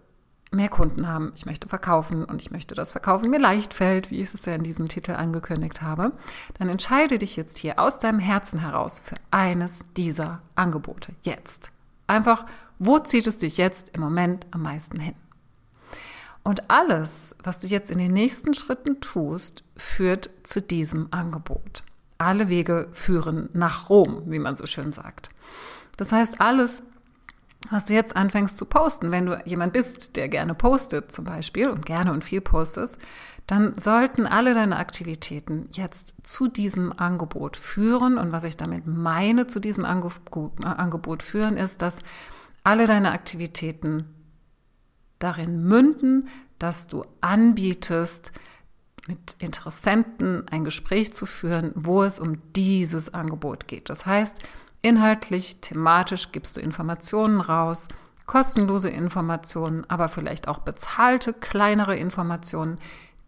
mehr 0.51 0.69
Kunden 0.69 1.09
haben, 1.09 1.33
ich 1.35 1.47
möchte 1.47 1.69
verkaufen 1.69 2.25
und 2.25 2.41
ich 2.41 2.51
möchte, 2.51 2.75
dass 2.75 2.93
Verkaufen 2.93 3.31
mir 3.31 3.39
leicht 3.41 3.75
fällt, 3.75 4.11
wie 4.11 4.21
ich 4.21 4.33
es 4.33 4.45
ja 4.45 4.55
in 4.55 4.63
diesem 4.63 4.87
Titel 4.87 5.13
angekündigt 5.13 5.83
habe, 5.83 6.13
dann 6.59 6.69
entscheide 6.69 7.19
dich 7.19 7.37
jetzt 7.37 7.59
hier 7.59 7.79
aus 7.79 7.99
deinem 7.99 8.19
Herzen 8.19 8.61
heraus 8.61 9.01
für 9.01 9.17
eines 9.31 9.85
dieser 9.97 10.41
Angebote. 10.55 11.15
Jetzt. 11.23 11.71
Einfach, 12.07 12.47
wo 12.79 12.99
zieht 12.99 13.27
es 13.27 13.39
dich 13.39 13.57
jetzt 13.57 13.91
im 13.95 14.01
Moment 14.01 14.47
am 14.53 14.63
meisten 14.63 15.01
hin? 15.01 15.15
Und 16.45 16.71
alles, 16.71 17.35
was 17.43 17.59
du 17.59 17.67
jetzt 17.67 17.91
in 17.91 17.99
den 17.99 18.13
nächsten 18.13 18.55
Schritten 18.55 19.01
tust, 19.01 19.65
führt 19.77 20.31
zu 20.45 20.63
diesem 20.63 21.09
Angebot. 21.11 21.83
Alle 22.19 22.49
Wege 22.49 22.89
führen 22.93 23.49
nach 23.53 23.91
Rom, 23.91 24.23
wie 24.27 24.39
man 24.39 24.55
so 24.55 24.65
schön 24.67 24.93
sagt. 24.93 25.31
Das 25.97 26.13
heißt, 26.13 26.41
alles, 26.41 26.85
was 27.71 27.85
du 27.87 27.95
jetzt 27.95 28.15
anfängst 28.17 28.57
zu 28.57 28.65
posten, 28.65 29.11
wenn 29.11 29.27
du 29.27 29.43
jemand 29.45 29.73
bist, 29.73 30.17
der 30.17 30.29
gerne 30.29 30.55
postet 30.55 31.13
zum 31.13 31.25
Beispiel 31.25 31.69
und 31.69 31.85
gerne 31.85 32.13
und 32.13 32.25
viel 32.25 32.41
postest, 32.41 32.99
dann 33.47 33.75
sollten 33.79 34.27
alle 34.27 34.55
deine 34.55 34.77
Aktivitäten 34.77 35.69
jetzt 35.73 36.15
zu 36.25 36.49
diesem 36.49 36.93
Angebot 36.93 37.57
führen. 37.57 38.19
Und 38.19 38.33
was 38.33 38.45
ich 38.45 38.57
damit 38.57 38.87
meine, 38.87 39.47
zu 39.47 39.61
diesem 39.61 39.85
Angebot 39.85 41.23
führen, 41.23 41.57
ist, 41.57 41.81
dass 41.83 42.01
alle 42.65 42.87
deine 42.87 43.13
Aktivitäten 43.13 44.07
darin 45.21 45.63
münden, 45.63 46.29
dass 46.59 46.89
du 46.89 47.05
anbietest, 47.21 48.33
mit 49.07 49.37
Interessenten 49.39 50.49
ein 50.49 50.65
Gespräch 50.65 51.15
zu 51.15 51.27
führen, 51.27 51.71
wo 51.77 52.03
es 52.03 52.19
um 52.19 52.39
dieses 52.55 53.15
Angebot 53.15 53.69
geht. 53.69 53.89
Das 53.89 54.05
heißt, 54.05 54.43
Inhaltlich, 54.83 55.61
thematisch 55.61 56.33
gibst 56.33 56.57
du 56.57 56.61
Informationen 56.61 57.41
raus, 57.41 57.89
kostenlose 58.27 58.91
Informationen, 58.91 59.85
aber 59.89 60.09
vielleicht 60.09 60.49
auch 60.49 60.59
bezahlte 60.59 61.33
kleinere 61.33 61.97
Informationen, 61.97 62.79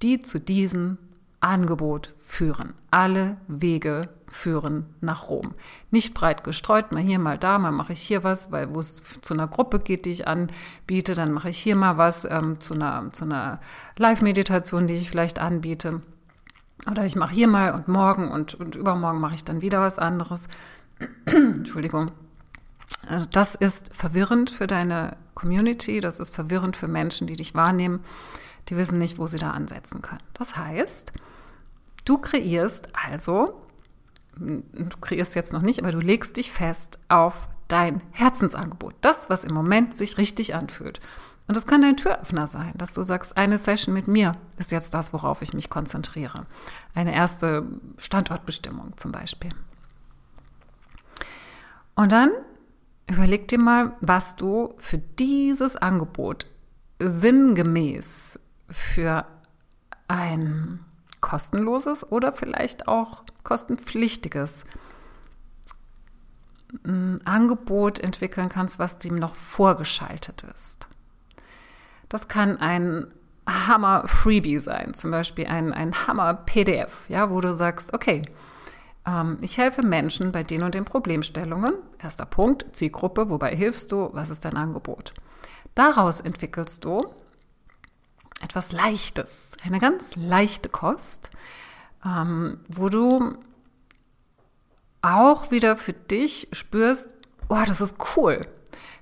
die 0.02 0.20
zu 0.20 0.38
diesem 0.38 0.98
Angebot 1.40 2.14
führen. 2.18 2.74
Alle 2.90 3.36
Wege 3.46 4.08
führen 4.26 4.86
nach 5.00 5.28
Rom. 5.28 5.54
Nicht 5.90 6.14
breit 6.14 6.44
gestreut, 6.44 6.92
mal 6.92 7.00
hier, 7.00 7.18
mal 7.18 7.38
da, 7.38 7.58
mal 7.58 7.70
mache 7.70 7.92
ich 7.92 8.00
hier 8.00 8.24
was, 8.24 8.50
weil 8.50 8.74
wo 8.74 8.80
es 8.80 9.02
zu 9.22 9.34
einer 9.34 9.46
Gruppe 9.46 9.78
geht, 9.78 10.04
die 10.04 10.10
ich 10.10 10.26
anbiete, 10.26 11.14
dann 11.14 11.32
mache 11.32 11.50
ich 11.50 11.58
hier 11.58 11.76
mal 11.76 11.96
was 11.96 12.24
ähm, 12.24 12.60
zu 12.60 12.74
einer, 12.74 13.12
zu 13.12 13.24
einer 13.24 13.60
Live-Meditation, 13.96 14.86
die 14.86 14.94
ich 14.94 15.08
vielleicht 15.08 15.38
anbiete. 15.38 16.02
Oder 16.90 17.04
ich 17.04 17.16
mache 17.16 17.34
hier 17.34 17.48
mal 17.48 17.72
und 17.72 17.88
morgen 17.88 18.30
und, 18.30 18.54
und 18.54 18.76
übermorgen 18.76 19.20
mache 19.20 19.34
ich 19.34 19.44
dann 19.44 19.62
wieder 19.62 19.80
was 19.80 19.98
anderes. 19.98 20.48
Entschuldigung. 21.26 22.12
Also 23.06 23.26
das 23.30 23.54
ist 23.54 23.94
verwirrend 23.94 24.50
für 24.50 24.66
deine 24.66 25.16
Community, 25.34 26.00
das 26.00 26.18
ist 26.18 26.34
verwirrend 26.34 26.76
für 26.76 26.88
Menschen, 26.88 27.26
die 27.26 27.36
dich 27.36 27.54
wahrnehmen, 27.54 28.04
die 28.68 28.76
wissen 28.76 28.98
nicht, 28.98 29.18
wo 29.18 29.26
sie 29.26 29.38
da 29.38 29.50
ansetzen 29.50 30.02
können. 30.02 30.22
Das 30.34 30.56
heißt, 30.56 31.12
Du 32.08 32.16
kreierst 32.16 32.88
also, 32.94 33.60
du 34.34 34.88
kreierst 35.02 35.34
jetzt 35.34 35.52
noch 35.52 35.60
nicht, 35.60 35.80
aber 35.80 35.92
du 35.92 36.00
legst 36.00 36.38
dich 36.38 36.50
fest 36.50 36.98
auf 37.08 37.50
dein 37.68 38.00
Herzensangebot. 38.12 38.94
Das, 39.02 39.28
was 39.28 39.44
im 39.44 39.52
Moment 39.52 39.98
sich 39.98 40.16
richtig 40.16 40.54
anfühlt. 40.54 41.00
Und 41.48 41.54
das 41.54 41.66
kann 41.66 41.82
dein 41.82 41.98
Türöffner 41.98 42.46
sein, 42.46 42.72
dass 42.78 42.94
du 42.94 43.02
sagst, 43.02 43.36
eine 43.36 43.58
Session 43.58 43.92
mit 43.92 44.08
mir 44.08 44.36
ist 44.56 44.72
jetzt 44.72 44.94
das, 44.94 45.12
worauf 45.12 45.42
ich 45.42 45.52
mich 45.52 45.68
konzentriere. 45.68 46.46
Eine 46.94 47.14
erste 47.14 47.66
Standortbestimmung 47.98 48.94
zum 48.96 49.12
Beispiel. 49.12 49.50
Und 51.98 52.12
dann 52.12 52.30
überleg 53.08 53.48
dir 53.48 53.58
mal, 53.58 53.96
was 54.00 54.36
du 54.36 54.72
für 54.78 54.98
dieses 54.98 55.74
Angebot 55.74 56.46
sinngemäß 57.00 58.38
für 58.70 59.26
ein 60.06 60.78
kostenloses 61.20 62.08
oder 62.08 62.32
vielleicht 62.32 62.86
auch 62.86 63.24
kostenpflichtiges 63.42 64.64
mm, 66.84 67.16
Angebot 67.24 67.98
entwickeln 67.98 68.48
kannst, 68.48 68.78
was 68.78 68.98
dem 68.98 69.16
noch 69.18 69.34
vorgeschaltet 69.34 70.44
ist. 70.54 70.86
Das 72.08 72.28
kann 72.28 72.58
ein 72.58 73.12
Hammer-Freebie 73.48 74.60
sein, 74.60 74.94
zum 74.94 75.10
Beispiel 75.10 75.48
ein, 75.48 75.72
ein 75.72 76.06
Hammer-PDF, 76.06 77.08
ja, 77.08 77.28
wo 77.30 77.40
du 77.40 77.52
sagst, 77.52 77.92
okay, 77.92 78.22
ähm, 79.08 79.38
ich 79.40 79.56
helfe 79.56 79.82
Menschen 79.82 80.32
bei 80.32 80.42
den 80.44 80.62
und 80.62 80.74
den 80.74 80.84
Problemstellungen. 80.84 81.74
Erster 82.02 82.26
Punkt, 82.26 82.66
Zielgruppe, 82.72 83.30
wobei 83.30 83.56
hilfst 83.56 83.90
du, 83.90 84.10
was 84.12 84.30
ist 84.30 84.44
dein 84.44 84.56
Angebot? 84.56 85.14
Daraus 85.74 86.20
entwickelst 86.20 86.84
du 86.84 87.06
etwas 88.42 88.72
Leichtes, 88.72 89.52
eine 89.64 89.80
ganz 89.80 90.14
leichte 90.14 90.68
Kost, 90.68 91.30
ähm, 92.04 92.60
wo 92.68 92.88
du 92.88 93.36
auch 95.02 95.50
wieder 95.50 95.76
für 95.76 95.92
dich 95.92 96.48
spürst, 96.52 97.16
oh, 97.48 97.62
das 97.66 97.80
ist 97.80 97.96
cool. 98.16 98.46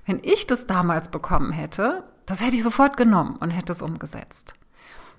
Wenn 0.05 0.19
ich 0.23 0.47
das 0.47 0.67
damals 0.67 1.09
bekommen 1.09 1.51
hätte, 1.51 2.03
das 2.25 2.41
hätte 2.41 2.55
ich 2.55 2.63
sofort 2.63 2.97
genommen 2.97 3.35
und 3.37 3.51
hätte 3.51 3.73
es 3.73 3.81
umgesetzt. 3.81 4.56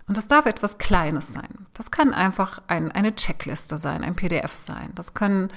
Und 0.09 0.17
das 0.17 0.27
darf 0.27 0.47
etwas 0.47 0.79
Kleines 0.79 1.33
sein. 1.33 1.67
Das 1.75 1.91
kann 1.91 2.15
einfach 2.15 2.63
ein, 2.67 2.91
eine 2.91 3.15
Checkliste 3.15 3.77
sein, 3.77 4.03
ein 4.03 4.17
PDF 4.17 4.55
sein. 4.55 4.91
Das 4.95 5.13
können, 5.15 5.51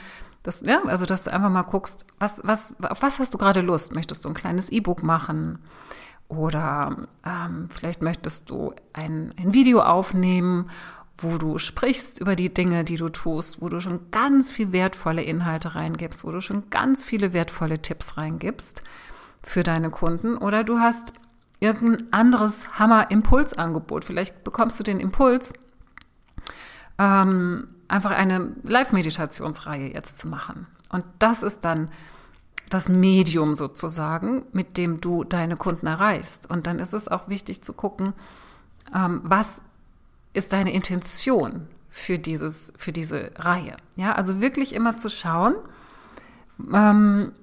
das, 0.43 0.61
ja, 0.61 0.83
also 0.85 1.05
dass 1.05 1.23
du 1.23 1.33
einfach 1.33 1.49
mal 1.49 1.61
guckst, 1.63 2.05
was, 2.19 2.41
was, 2.43 2.75
auf 2.81 3.01
was 3.01 3.19
hast 3.19 3.33
du 3.33 3.37
gerade 3.37 3.61
Lust? 3.61 3.93
Möchtest 3.93 4.25
du 4.25 4.29
ein 4.29 4.35
kleines 4.35 4.69
E-Book 4.69 5.03
machen? 5.03 5.59
Oder 6.27 7.07
ähm, 7.25 7.69
vielleicht 7.69 8.01
möchtest 8.01 8.49
du 8.49 8.73
ein, 8.93 9.33
ein 9.37 9.53
Video 9.53 9.81
aufnehmen, 9.81 10.69
wo 11.17 11.37
du 11.37 11.57
sprichst 11.57 12.19
über 12.19 12.35
die 12.35 12.53
Dinge, 12.53 12.83
die 12.83 12.97
du 12.97 13.09
tust, 13.09 13.61
wo 13.61 13.69
du 13.69 13.79
schon 13.79 14.11
ganz 14.11 14.51
viel 14.51 14.71
wertvolle 14.71 15.23
Inhalte 15.23 15.75
reingibst, 15.75 16.23
wo 16.23 16.31
du 16.31 16.41
schon 16.41 16.69
ganz 16.69 17.03
viele 17.03 17.33
wertvolle 17.33 17.81
Tipps 17.81 18.17
reingibst 18.17 18.83
für 19.43 19.63
deine 19.63 19.89
Kunden. 19.89 20.37
Oder 20.37 20.63
du 20.63 20.79
hast 20.79 21.13
irgendein 21.61 22.11
anderes 22.11 22.77
Hammer-Impulsangebot. 22.79 24.03
Vielleicht 24.03 24.43
bekommst 24.43 24.77
du 24.79 24.83
den 24.83 24.99
Impuls, 24.99 25.53
ähm, 26.97 27.69
einfach 27.87 28.11
eine 28.11 28.55
Live-Meditationsreihe 28.63 29.93
jetzt 29.93 30.17
zu 30.17 30.27
machen. 30.27 30.67
Und 30.89 31.05
das 31.19 31.43
ist 31.43 31.61
dann 31.61 31.89
das 32.69 32.89
Medium 32.89 33.53
sozusagen, 33.53 34.45
mit 34.53 34.77
dem 34.77 35.01
du 35.01 35.23
deine 35.23 35.55
Kunden 35.55 35.87
erreichst. 35.87 36.49
Und 36.49 36.67
dann 36.67 36.79
ist 36.79 36.93
es 36.93 37.07
auch 37.07 37.29
wichtig 37.29 37.63
zu 37.63 37.73
gucken, 37.73 38.13
ähm, 38.93 39.21
was 39.23 39.61
ist 40.33 40.53
deine 40.53 40.73
Intention 40.73 41.67
für 41.89 42.17
dieses, 42.17 42.73
für 42.77 42.91
diese 42.91 43.31
Reihe. 43.35 43.77
Ja, 43.97 44.13
also 44.13 44.41
wirklich 44.41 44.73
immer 44.73 44.97
zu 44.97 45.09
schauen, 45.09 45.55
ähm, 46.73 47.33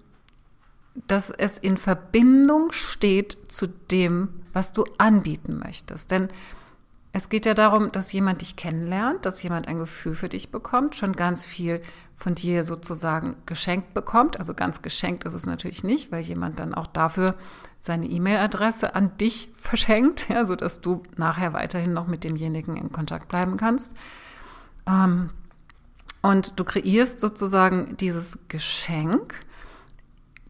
dass 1.07 1.31
es 1.31 1.59
in 1.59 1.77
Verbindung 1.77 2.73
steht 2.73 3.39
zu 3.49 3.67
dem, 3.67 4.29
was 4.53 4.73
du 4.73 4.85
anbieten 4.99 5.59
möchtest. 5.59 6.11
Denn 6.11 6.29
es 7.13 7.29
geht 7.29 7.47
ja 7.47 7.55
darum, 7.55 7.91
dass 7.93 8.13
jemand 8.13 8.43
dich 8.43 8.57
kennenlernt, 8.57 9.25
dass 9.25 9.43
jemand 9.43 9.69
ein 9.69 9.79
Gefühl 9.79 10.15
für 10.15 10.29
dich 10.29 10.51
bekommt, 10.51 10.95
schon 10.95 11.15
ganz 11.15 11.47
viel 11.47 11.83
von 12.17 12.35
dir 12.35 12.65
sozusagen 12.65 13.37
geschenkt 13.47 13.95
bekommt. 13.95 14.39
Also 14.39 14.55
ganz 14.55 14.83
geschenkt 14.83 15.25
ist 15.25 15.35
es 15.35 15.47
natürlich 15.47 15.85
nicht, 15.85 16.13
weil 16.13 16.23
jemand 16.23 16.59
dann 16.59 16.75
auch 16.75 16.87
dafür 16.87 17.35
seine 17.81 18.07
E-Mail-Adresse 18.07 18.95
an 18.95 19.17
dich 19.19 19.51
verschenkt, 19.57 20.29
ja, 20.29 20.45
sodass 20.45 20.81
du 20.81 21.03
nachher 21.17 21.53
weiterhin 21.53 21.93
noch 21.93 22.07
mit 22.07 22.25
demjenigen 22.25 22.77
in 22.77 22.93
Kontakt 22.93 23.29
bleiben 23.29 23.57
kannst. 23.57 23.95
Ähm, 24.87 25.31
und 26.21 26.59
du 26.59 26.65
kreierst 26.65 27.21
sozusagen 27.21 27.97
dieses 27.97 28.39
Geschenk 28.49 29.47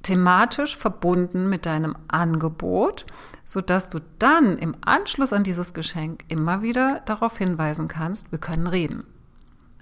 thematisch 0.03 0.77
verbunden 0.77 1.49
mit 1.49 1.67
deinem 1.67 1.97
Angebot, 2.09 3.07
sodass 3.45 3.89
du 3.89 4.01
dann 4.19 4.59
im 4.59 4.77
Anschluss 4.83 5.33
an 5.33 5.45
dieses 5.45 5.75
Geschenk 5.75 6.25
immer 6.29 6.63
wieder 6.63 7.01
darauf 7.07 7.39
hinweisen 7.39 7.89
kannst, 7.89 8.31
wir 8.31 8.39
können 8.39 8.67
reden. 8.67 9.05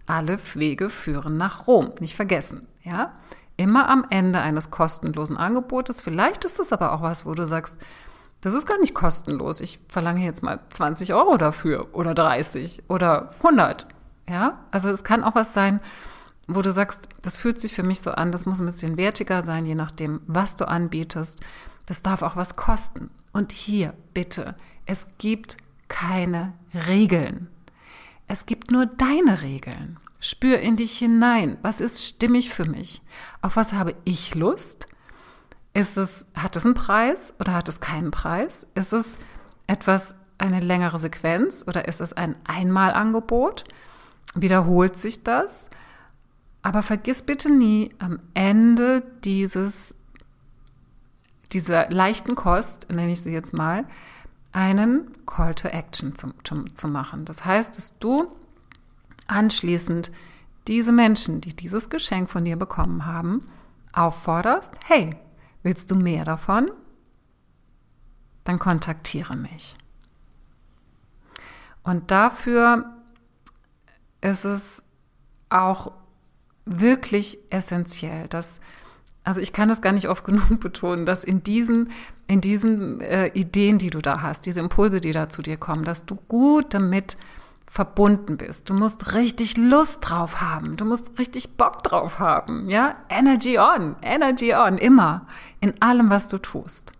Alle 0.06 0.38
Wege 0.54 0.88
führen 0.88 1.36
nach 1.36 1.66
Rom, 1.66 1.92
nicht 2.00 2.14
vergessen, 2.14 2.66
ja? 2.82 3.12
Immer 3.58 3.88
am 3.88 4.04
Ende 4.10 4.40
eines 4.40 4.70
kostenlosen 4.70 5.38
Angebotes. 5.38 6.02
Vielleicht 6.02 6.44
ist 6.44 6.58
das 6.58 6.72
aber 6.72 6.92
auch 6.92 7.00
was, 7.00 7.24
wo 7.24 7.32
du 7.32 7.46
sagst, 7.46 7.78
das 8.42 8.52
ist 8.52 8.66
gar 8.66 8.78
nicht 8.78 8.94
kostenlos. 8.94 9.60
Ich 9.60 9.80
verlange 9.88 10.22
jetzt 10.22 10.42
mal 10.42 10.60
20 10.68 11.14
Euro 11.14 11.38
dafür 11.38 11.88
oder 11.92 12.14
30 12.14 12.84
oder 12.88 13.30
100. 13.38 13.86
Ja, 14.28 14.58
also 14.70 14.90
es 14.90 15.04
kann 15.04 15.24
auch 15.24 15.34
was 15.34 15.52
sein, 15.52 15.80
wo 16.46 16.62
du 16.62 16.70
sagst, 16.70 17.08
das 17.22 17.38
fühlt 17.38 17.60
sich 17.60 17.74
für 17.74 17.82
mich 17.82 18.00
so 18.00 18.12
an, 18.12 18.32
das 18.32 18.46
muss 18.46 18.60
ein 18.60 18.66
bisschen 18.66 18.96
wertiger 18.96 19.42
sein, 19.42 19.66
je 19.66 19.74
nachdem, 19.74 20.20
was 20.26 20.56
du 20.56 20.68
anbietest. 20.68 21.40
Das 21.86 22.02
darf 22.02 22.22
auch 22.22 22.36
was 22.36 22.56
kosten. 22.56 23.10
Und 23.32 23.52
hier, 23.52 23.94
bitte, 24.14 24.56
es 24.86 25.08
gibt 25.18 25.56
keine 25.88 26.52
Regeln. 26.86 27.48
Es 28.28 28.46
gibt 28.46 28.70
nur 28.70 28.86
deine 28.86 29.42
Regeln. 29.42 29.98
Spür 30.20 30.58
in 30.58 30.76
dich 30.76 30.98
hinein. 30.98 31.58
Was 31.62 31.80
ist 31.80 32.04
stimmig 32.04 32.50
für 32.50 32.64
mich? 32.64 33.02
Auf 33.42 33.56
was 33.56 33.72
habe 33.72 33.94
ich 34.04 34.34
Lust? 34.34 34.86
Ist 35.74 35.96
es, 35.96 36.26
hat 36.34 36.56
es 36.56 36.64
einen 36.64 36.74
Preis 36.74 37.34
oder 37.38 37.52
hat 37.52 37.68
es 37.68 37.80
keinen 37.80 38.10
Preis? 38.10 38.66
Ist 38.74 38.92
es 38.92 39.18
etwas, 39.66 40.16
eine 40.38 40.60
längere 40.60 40.98
Sequenz 40.98 41.64
oder 41.66 41.88
ist 41.88 42.00
es 42.00 42.12
ein 42.12 42.36
Einmalangebot? 42.44 43.64
Wiederholt 44.34 44.98
sich 44.98 45.22
das? 45.22 45.70
Aber 46.66 46.82
vergiss 46.82 47.22
bitte 47.22 47.48
nie, 47.48 47.94
am 48.00 48.18
Ende 48.34 49.00
dieses, 49.22 49.94
dieser 51.52 51.88
leichten 51.90 52.34
Kost, 52.34 52.90
nenne 52.90 53.12
ich 53.12 53.20
sie 53.20 53.30
jetzt 53.30 53.52
mal, 53.52 53.84
einen 54.50 55.12
Call 55.26 55.54
to 55.54 55.68
Action 55.68 56.16
zu, 56.16 56.34
zu, 56.42 56.64
zu 56.64 56.88
machen. 56.88 57.24
Das 57.24 57.44
heißt, 57.44 57.76
dass 57.76 58.00
du 58.00 58.34
anschließend 59.28 60.10
diese 60.66 60.90
Menschen, 60.90 61.40
die 61.40 61.54
dieses 61.54 61.88
Geschenk 61.88 62.28
von 62.28 62.44
dir 62.44 62.56
bekommen 62.56 63.06
haben, 63.06 63.48
aufforderst, 63.92 64.72
hey, 64.88 65.14
willst 65.62 65.92
du 65.92 65.94
mehr 65.94 66.24
davon? 66.24 66.72
Dann 68.42 68.58
kontaktiere 68.58 69.36
mich. 69.36 69.78
Und 71.84 72.10
dafür 72.10 72.92
ist 74.20 74.44
es 74.44 74.82
auch 75.48 75.92
wirklich 76.66 77.38
essentiell. 77.50 78.28
Dass, 78.28 78.60
also 79.24 79.40
ich 79.40 79.52
kann 79.52 79.68
das 79.68 79.80
gar 79.80 79.92
nicht 79.92 80.08
oft 80.08 80.24
genug 80.26 80.60
betonen, 80.60 81.06
dass 81.06 81.24
in 81.24 81.42
diesen, 81.42 81.90
in 82.26 82.40
diesen 82.40 83.00
äh, 83.00 83.28
Ideen, 83.28 83.78
die 83.78 83.90
du 83.90 84.00
da 84.00 84.20
hast, 84.20 84.46
diese 84.46 84.60
Impulse, 84.60 85.00
die 85.00 85.12
da 85.12 85.28
zu 85.28 85.42
dir 85.42 85.56
kommen, 85.56 85.84
dass 85.84 86.04
du 86.04 86.16
gut 86.28 86.74
damit 86.74 87.16
verbunden 87.68 88.36
bist. 88.36 88.70
Du 88.70 88.74
musst 88.74 89.14
richtig 89.14 89.56
Lust 89.56 89.98
drauf 90.02 90.40
haben. 90.40 90.76
Du 90.76 90.84
musst 90.84 91.18
richtig 91.18 91.56
Bock 91.56 91.82
drauf 91.82 92.18
haben. 92.18 92.70
Ja, 92.70 92.96
Energy 93.08 93.58
on, 93.58 93.96
Energy 94.02 94.54
on, 94.54 94.78
immer 94.78 95.26
in 95.60 95.74
allem, 95.82 96.08
was 96.08 96.28
du 96.28 96.38
tust. 96.38 96.92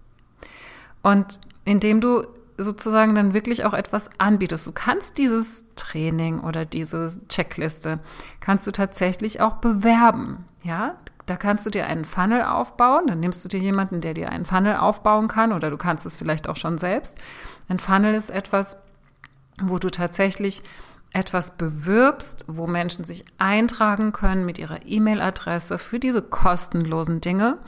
Und 1.02 1.40
indem 1.64 2.00
du 2.00 2.26
sozusagen 2.58 3.14
dann 3.14 3.34
wirklich 3.34 3.64
auch 3.64 3.74
etwas 3.74 4.10
anbietest. 4.18 4.66
Du 4.66 4.72
kannst 4.72 5.18
dieses 5.18 5.64
Training 5.76 6.40
oder 6.40 6.64
diese 6.64 7.20
Checkliste 7.28 7.98
kannst 8.40 8.66
du 8.66 8.70
tatsächlich 8.70 9.40
auch 9.40 9.56
bewerben. 9.56 10.44
Ja, 10.62 10.96
da 11.26 11.36
kannst 11.36 11.66
du 11.66 11.70
dir 11.70 11.86
einen 11.86 12.04
Funnel 12.04 12.42
aufbauen. 12.42 13.06
Dann 13.06 13.20
nimmst 13.20 13.44
du 13.44 13.48
dir 13.48 13.60
jemanden, 13.60 14.00
der 14.00 14.14
dir 14.14 14.30
einen 14.30 14.44
Funnel 14.44 14.76
aufbauen 14.76 15.28
kann 15.28 15.52
oder 15.52 15.70
du 15.70 15.76
kannst 15.76 16.06
es 16.06 16.16
vielleicht 16.16 16.48
auch 16.48 16.56
schon 16.56 16.78
selbst. 16.78 17.18
Ein 17.68 17.78
Funnel 17.78 18.14
ist 18.14 18.30
etwas, 18.30 18.78
wo 19.60 19.78
du 19.78 19.90
tatsächlich 19.90 20.62
etwas 21.12 21.56
bewirbst, 21.56 22.44
wo 22.46 22.66
Menschen 22.66 23.04
sich 23.04 23.24
eintragen 23.38 24.12
können 24.12 24.44
mit 24.44 24.58
ihrer 24.58 24.84
E-Mail-Adresse 24.84 25.78
für 25.78 25.98
diese 25.98 26.22
kostenlosen 26.22 27.20
Dinge. 27.20 27.58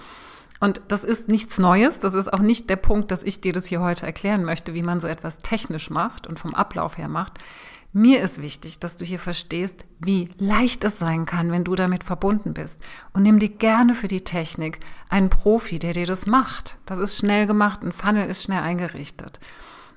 Und 0.60 0.82
das 0.88 1.04
ist 1.04 1.28
nichts 1.28 1.58
Neues. 1.58 1.98
Das 1.98 2.14
ist 2.14 2.32
auch 2.32 2.40
nicht 2.40 2.68
der 2.68 2.76
Punkt, 2.76 3.10
dass 3.10 3.22
ich 3.22 3.40
dir 3.40 3.52
das 3.52 3.66
hier 3.66 3.80
heute 3.80 4.06
erklären 4.06 4.44
möchte, 4.44 4.74
wie 4.74 4.82
man 4.82 5.00
so 5.00 5.06
etwas 5.06 5.38
technisch 5.38 5.90
macht 5.90 6.26
und 6.26 6.38
vom 6.38 6.54
Ablauf 6.54 6.98
her 6.98 7.08
macht. 7.08 7.34
Mir 7.92 8.22
ist 8.22 8.42
wichtig, 8.42 8.78
dass 8.78 8.96
du 8.96 9.04
hier 9.04 9.18
verstehst, 9.18 9.86
wie 9.98 10.28
leicht 10.36 10.84
es 10.84 10.98
sein 10.98 11.24
kann, 11.24 11.50
wenn 11.50 11.64
du 11.64 11.74
damit 11.74 12.04
verbunden 12.04 12.52
bist. 12.52 12.80
Und 13.14 13.22
nimm 13.22 13.38
dir 13.38 13.48
gerne 13.48 13.94
für 13.94 14.08
die 14.08 14.24
Technik 14.24 14.80
einen 15.08 15.30
Profi, 15.30 15.78
der 15.78 15.94
dir 15.94 16.06
das 16.06 16.26
macht. 16.26 16.78
Das 16.84 16.98
ist 16.98 17.16
schnell 17.16 17.46
gemacht, 17.46 17.82
ein 17.82 17.92
Funnel 17.92 18.28
ist 18.28 18.42
schnell 18.42 18.60
eingerichtet. 18.60 19.40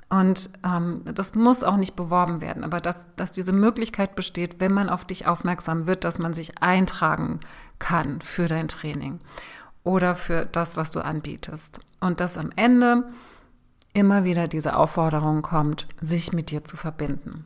Und 0.09 0.49
ähm, 0.65 1.03
das 1.05 1.35
muss 1.35 1.63
auch 1.63 1.77
nicht 1.77 1.95
beworben 1.95 2.41
werden, 2.41 2.63
aber 2.65 2.81
dass, 2.81 3.07
dass 3.15 3.31
diese 3.31 3.53
Möglichkeit 3.53 4.15
besteht, 4.15 4.59
wenn 4.59 4.73
man 4.73 4.89
auf 4.89 5.05
dich 5.05 5.25
aufmerksam 5.25 5.87
wird, 5.87 6.03
dass 6.03 6.19
man 6.19 6.33
sich 6.33 6.61
eintragen 6.61 7.39
kann 7.79 8.19
für 8.21 8.47
dein 8.47 8.67
Training 8.67 9.19
oder 9.83 10.15
für 10.15 10.45
das, 10.45 10.77
was 10.77 10.91
du 10.91 11.03
anbietest. 11.03 11.81
Und 11.99 12.19
dass 12.19 12.37
am 12.37 12.49
Ende 12.55 13.05
immer 13.93 14.23
wieder 14.23 14.47
diese 14.47 14.75
Aufforderung 14.75 15.41
kommt, 15.41 15.87
sich 15.99 16.33
mit 16.33 16.51
dir 16.51 16.63
zu 16.63 16.77
verbinden. 16.77 17.45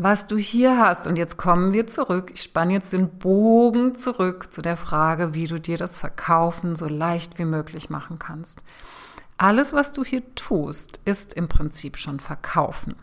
Was 0.00 0.28
du 0.28 0.36
hier 0.36 0.78
hast, 0.78 1.08
und 1.08 1.18
jetzt 1.18 1.36
kommen 1.38 1.72
wir 1.72 1.88
zurück, 1.88 2.30
ich 2.32 2.42
spanne 2.42 2.72
jetzt 2.74 2.92
den 2.92 3.18
Bogen 3.18 3.96
zurück 3.96 4.52
zu 4.52 4.62
der 4.62 4.76
Frage, 4.76 5.34
wie 5.34 5.48
du 5.48 5.58
dir 5.58 5.76
das 5.76 5.96
Verkaufen 5.96 6.76
so 6.76 6.86
leicht 6.86 7.38
wie 7.40 7.44
möglich 7.44 7.90
machen 7.90 8.20
kannst. 8.20 8.62
Alles, 9.38 9.72
was 9.72 9.90
du 9.90 10.04
hier 10.04 10.22
tust, 10.36 11.00
ist 11.04 11.34
im 11.34 11.48
Prinzip 11.48 11.96
schon 11.96 12.20
Verkaufen. 12.20 12.94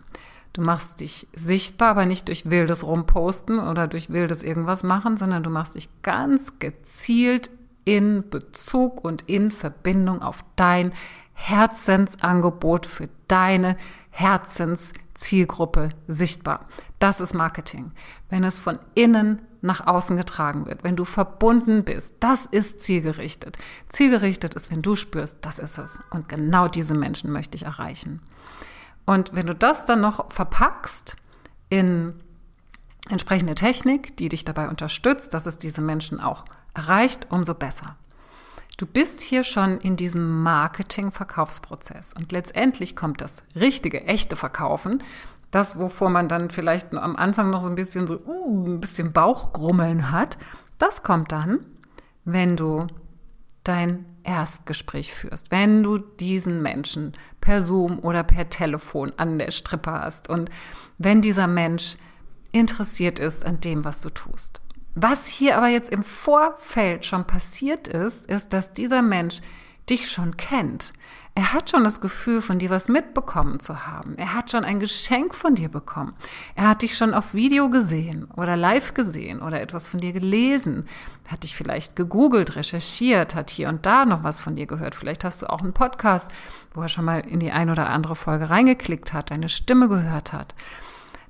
Du 0.55 0.61
machst 0.61 1.01
dich 1.01 1.27
sichtbar, 1.33 1.89
aber 1.89 2.05
nicht 2.05 2.29
durch 2.29 2.49
wildes 2.49 2.85
Rumposten 2.85 3.59
oder 3.59 3.87
durch 3.87 4.09
wildes 4.09 4.41
irgendwas 4.41 4.83
machen, 4.83 5.17
sondern 5.17 5.43
du 5.43 5.49
machst 5.49 5.75
dich 5.75 5.89
ganz 6.01 6.59
gezielt 6.59 7.49
in 7.83 8.29
Bezug 8.29 9.03
und 9.03 9.23
in 9.23 9.51
Verbindung 9.51 10.21
auf 10.21 10.45
dein 10.55 10.93
Herzensangebot 11.33 12.85
für 12.85 13.09
deine 13.27 13.75
Herzenszielgruppe 14.11 15.89
sichtbar. 16.07 16.69
Das 16.99 17.19
ist 17.19 17.33
Marketing. 17.33 17.91
Wenn 18.29 18.45
es 18.45 18.57
von 18.57 18.79
innen 18.93 19.41
nach 19.61 19.85
außen 19.85 20.15
getragen 20.15 20.67
wird, 20.67 20.85
wenn 20.85 20.95
du 20.95 21.03
verbunden 21.03 21.83
bist, 21.83 22.15
das 22.21 22.45
ist 22.45 22.79
zielgerichtet. 22.79 23.57
Zielgerichtet 23.89 24.53
ist, 24.53 24.71
wenn 24.71 24.81
du 24.81 24.95
spürst, 24.95 25.39
das 25.41 25.59
ist 25.59 25.77
es. 25.79 25.99
Und 26.11 26.29
genau 26.29 26.69
diese 26.69 26.93
Menschen 26.93 27.29
möchte 27.33 27.57
ich 27.57 27.63
erreichen. 27.63 28.21
Und 29.05 29.33
wenn 29.35 29.47
du 29.47 29.55
das 29.55 29.85
dann 29.85 30.01
noch 30.01 30.31
verpackst 30.31 31.15
in 31.69 32.13
entsprechende 33.09 33.55
Technik, 33.55 34.17
die 34.17 34.29
dich 34.29 34.45
dabei 34.45 34.69
unterstützt, 34.69 35.33
dass 35.33 35.45
es 35.45 35.57
diese 35.57 35.81
Menschen 35.81 36.19
auch 36.19 36.45
erreicht, 36.73 37.27
umso 37.29 37.53
besser. 37.53 37.95
Du 38.77 38.85
bist 38.85 39.21
hier 39.21 39.43
schon 39.43 39.77
in 39.77 39.95
diesem 39.95 40.43
Marketing-Verkaufsprozess 40.43 42.13
und 42.13 42.31
letztendlich 42.31 42.95
kommt 42.95 43.21
das 43.21 43.43
richtige, 43.55 44.03
echte 44.03 44.35
Verkaufen 44.35 45.01
das, 45.55 45.79
wovor 45.79 46.09
man 46.09 46.27
dann 46.27 46.49
vielleicht 46.49 46.93
am 46.93 47.15
Anfang 47.15 47.49
noch 47.49 47.63
so 47.63 47.69
ein 47.69 47.75
bisschen 47.75 48.07
so 48.07 48.19
uh, 48.25 48.67
ein 48.67 48.81
bisschen 48.81 49.13
Bauchgrummeln 49.13 50.11
hat, 50.11 50.37
das 50.79 51.01
kommt 51.01 51.31
dann, 51.31 51.65
wenn 52.25 52.57
du 52.57 52.87
dein 53.63 54.05
Erstgespräch 54.23 55.13
führst, 55.13 55.51
wenn 55.51 55.81
du 55.81 55.97
diesen 55.97 56.61
Menschen 56.61 57.13
per 57.45 57.61
Zoom 57.61 57.99
oder 57.99 58.23
per 58.23 58.49
Telefon 58.49 59.13
an 59.17 59.37
der 59.37 59.51
Strippe 59.51 59.91
hast 59.91 60.29
und 60.29 60.49
wenn 60.97 61.21
dieser 61.21 61.47
Mensch 61.47 61.97
interessiert 62.51 63.19
ist 63.19 63.45
an 63.45 63.59
dem, 63.59 63.85
was 63.85 64.01
du 64.01 64.09
tust. 64.09 64.61
Was 64.95 65.27
hier 65.27 65.57
aber 65.57 65.67
jetzt 65.67 65.89
im 65.89 66.03
Vorfeld 66.03 67.05
schon 67.05 67.27
passiert 67.27 67.87
ist, 67.87 68.25
ist, 68.25 68.53
dass 68.53 68.73
dieser 68.73 69.01
Mensch 69.01 69.41
dich 69.89 70.09
schon 70.09 70.37
kennt. 70.37 70.93
Er 71.37 71.51
hat 71.51 71.69
schon 71.69 71.83
das 71.83 71.99
Gefühl, 71.99 72.41
von 72.41 72.59
dir 72.59 72.69
was 72.69 72.87
mitbekommen 72.87 73.59
zu 73.59 73.85
haben. 73.85 74.17
Er 74.17 74.33
hat 74.33 74.51
schon 74.51 74.63
ein 74.63 74.79
Geschenk 74.79 75.35
von 75.35 75.53
dir 75.53 75.67
bekommen. 75.67 76.13
Er 76.55 76.69
hat 76.69 76.81
dich 76.81 76.95
schon 76.95 77.13
auf 77.13 77.33
Video 77.33 77.69
gesehen 77.69 78.23
oder 78.37 78.55
live 78.55 78.93
gesehen 78.93 79.41
oder 79.41 79.59
etwas 79.59 79.89
von 79.89 79.99
dir 79.99 80.13
gelesen. 80.13 80.87
Hat 81.27 81.43
dich 81.43 81.57
vielleicht 81.57 81.97
gegoogelt, 81.97 82.55
recherchiert, 82.55 83.35
hat 83.35 83.49
hier 83.49 83.67
und 83.67 83.85
da 83.85 84.05
noch 84.05 84.23
was 84.23 84.39
von 84.39 84.55
dir 84.55 84.65
gehört. 84.65 84.95
Vielleicht 84.95 85.25
hast 85.25 85.41
du 85.41 85.49
auch 85.49 85.61
einen 85.61 85.73
Podcast, 85.73 86.31
wo 86.73 86.81
er 86.81 86.87
schon 86.87 87.03
mal 87.03 87.19
in 87.19 87.41
die 87.41 87.51
ein 87.51 87.69
oder 87.69 87.89
andere 87.89 88.15
Folge 88.15 88.49
reingeklickt 88.49 89.11
hat, 89.11 89.29
deine 89.29 89.49
Stimme 89.49 89.89
gehört 89.89 90.31
hat. 90.31 90.55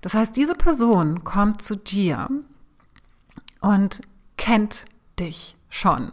Das 0.01 0.13
heißt, 0.13 0.37
diese 0.37 0.53
Person 0.53 1.23
kommt 1.23 1.63
zu 1.63 1.75
dir 1.75 2.29
und 3.59 4.01
kennt 4.37 4.85
dich 5.17 5.55
schon. 5.67 6.11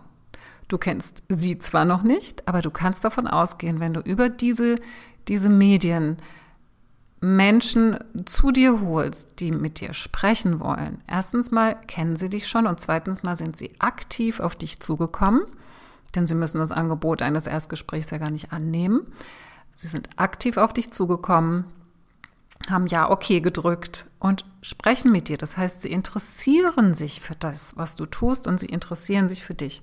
Du 0.72 0.78
kennst 0.78 1.22
sie 1.28 1.58
zwar 1.58 1.84
noch 1.84 2.02
nicht, 2.02 2.48
aber 2.48 2.62
du 2.62 2.70
kannst 2.70 3.04
davon 3.04 3.26
ausgehen, 3.26 3.78
wenn 3.78 3.92
du 3.92 4.00
über 4.00 4.30
diese, 4.30 4.76
diese 5.28 5.50
Medien 5.50 6.16
Menschen 7.20 7.98
zu 8.24 8.52
dir 8.52 8.80
holst, 8.80 9.38
die 9.40 9.52
mit 9.52 9.80
dir 9.80 9.92
sprechen 9.92 10.60
wollen. 10.60 11.02
Erstens 11.06 11.50
mal 11.50 11.76
kennen 11.88 12.16
sie 12.16 12.30
dich 12.30 12.48
schon 12.48 12.66
und 12.66 12.80
zweitens 12.80 13.22
mal 13.22 13.36
sind 13.36 13.58
sie 13.58 13.72
aktiv 13.80 14.40
auf 14.40 14.56
dich 14.56 14.80
zugekommen, 14.80 15.42
denn 16.14 16.26
sie 16.26 16.34
müssen 16.34 16.56
das 16.56 16.72
Angebot 16.72 17.20
eines 17.20 17.46
Erstgesprächs 17.46 18.08
ja 18.08 18.16
gar 18.16 18.30
nicht 18.30 18.54
annehmen. 18.54 19.02
Sie 19.76 19.88
sind 19.88 20.08
aktiv 20.16 20.56
auf 20.56 20.72
dich 20.72 20.90
zugekommen, 20.90 21.66
haben 22.70 22.86
ja 22.86 23.10
okay 23.10 23.42
gedrückt 23.42 24.06
und 24.20 24.46
sprechen 24.62 25.12
mit 25.12 25.28
dir. 25.28 25.36
Das 25.36 25.58
heißt, 25.58 25.82
sie 25.82 25.92
interessieren 25.92 26.94
sich 26.94 27.20
für 27.20 27.34
das, 27.34 27.76
was 27.76 27.94
du 27.94 28.06
tust 28.06 28.46
und 28.46 28.58
sie 28.58 28.68
interessieren 28.68 29.28
sich 29.28 29.44
für 29.44 29.54
dich. 29.54 29.82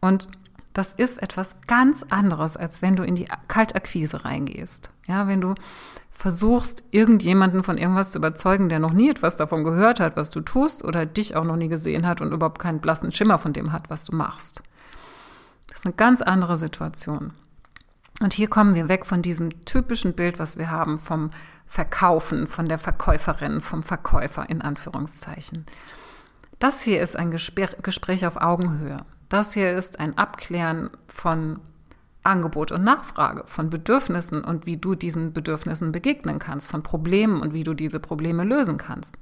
Und 0.00 0.28
das 0.72 0.92
ist 0.92 1.22
etwas 1.22 1.56
ganz 1.66 2.04
anderes, 2.10 2.56
als 2.56 2.80
wenn 2.80 2.96
du 2.96 3.02
in 3.02 3.16
die 3.16 3.28
Kaltakquise 3.48 4.24
reingehst. 4.24 4.90
Ja, 5.06 5.26
wenn 5.26 5.40
du 5.40 5.54
versuchst, 6.10 6.84
irgendjemanden 6.90 7.62
von 7.62 7.78
irgendwas 7.78 8.10
zu 8.10 8.18
überzeugen, 8.18 8.68
der 8.68 8.78
noch 8.78 8.92
nie 8.92 9.10
etwas 9.10 9.36
davon 9.36 9.64
gehört 9.64 10.00
hat, 10.00 10.16
was 10.16 10.30
du 10.30 10.40
tust 10.40 10.84
oder 10.84 11.06
dich 11.06 11.34
auch 11.34 11.44
noch 11.44 11.56
nie 11.56 11.68
gesehen 11.68 12.06
hat 12.06 12.20
und 12.20 12.32
überhaupt 12.32 12.60
keinen 12.60 12.80
blassen 12.80 13.10
Schimmer 13.10 13.38
von 13.38 13.52
dem 13.52 13.72
hat, 13.72 13.90
was 13.90 14.04
du 14.04 14.14
machst. 14.14 14.62
Das 15.66 15.80
ist 15.80 15.86
eine 15.86 15.94
ganz 15.94 16.20
andere 16.20 16.56
Situation. 16.56 17.32
Und 18.20 18.34
hier 18.34 18.48
kommen 18.48 18.74
wir 18.74 18.88
weg 18.88 19.06
von 19.06 19.22
diesem 19.22 19.64
typischen 19.64 20.12
Bild, 20.12 20.38
was 20.38 20.58
wir 20.58 20.70
haben 20.70 20.98
vom 20.98 21.30
Verkaufen, 21.66 22.46
von 22.46 22.68
der 22.68 22.78
Verkäuferin, 22.78 23.62
vom 23.62 23.82
Verkäufer 23.82 24.48
in 24.50 24.60
Anführungszeichen. 24.60 25.64
Das 26.58 26.82
hier 26.82 27.00
ist 27.00 27.16
ein 27.16 27.30
Gespräch 27.30 28.26
auf 28.26 28.36
Augenhöhe. 28.36 29.06
Das 29.30 29.54
hier 29.54 29.72
ist 29.72 30.00
ein 30.00 30.18
Abklären 30.18 30.90
von 31.06 31.60
Angebot 32.24 32.72
und 32.72 32.84
Nachfrage, 32.84 33.44
von 33.46 33.70
Bedürfnissen 33.70 34.44
und 34.44 34.66
wie 34.66 34.76
du 34.76 34.94
diesen 34.94 35.32
Bedürfnissen 35.32 35.92
begegnen 35.92 36.38
kannst, 36.38 36.68
von 36.68 36.82
Problemen 36.82 37.40
und 37.40 37.54
wie 37.54 37.64
du 37.64 37.72
diese 37.72 38.00
Probleme 38.00 38.44
lösen 38.44 38.76
kannst. 38.76 39.16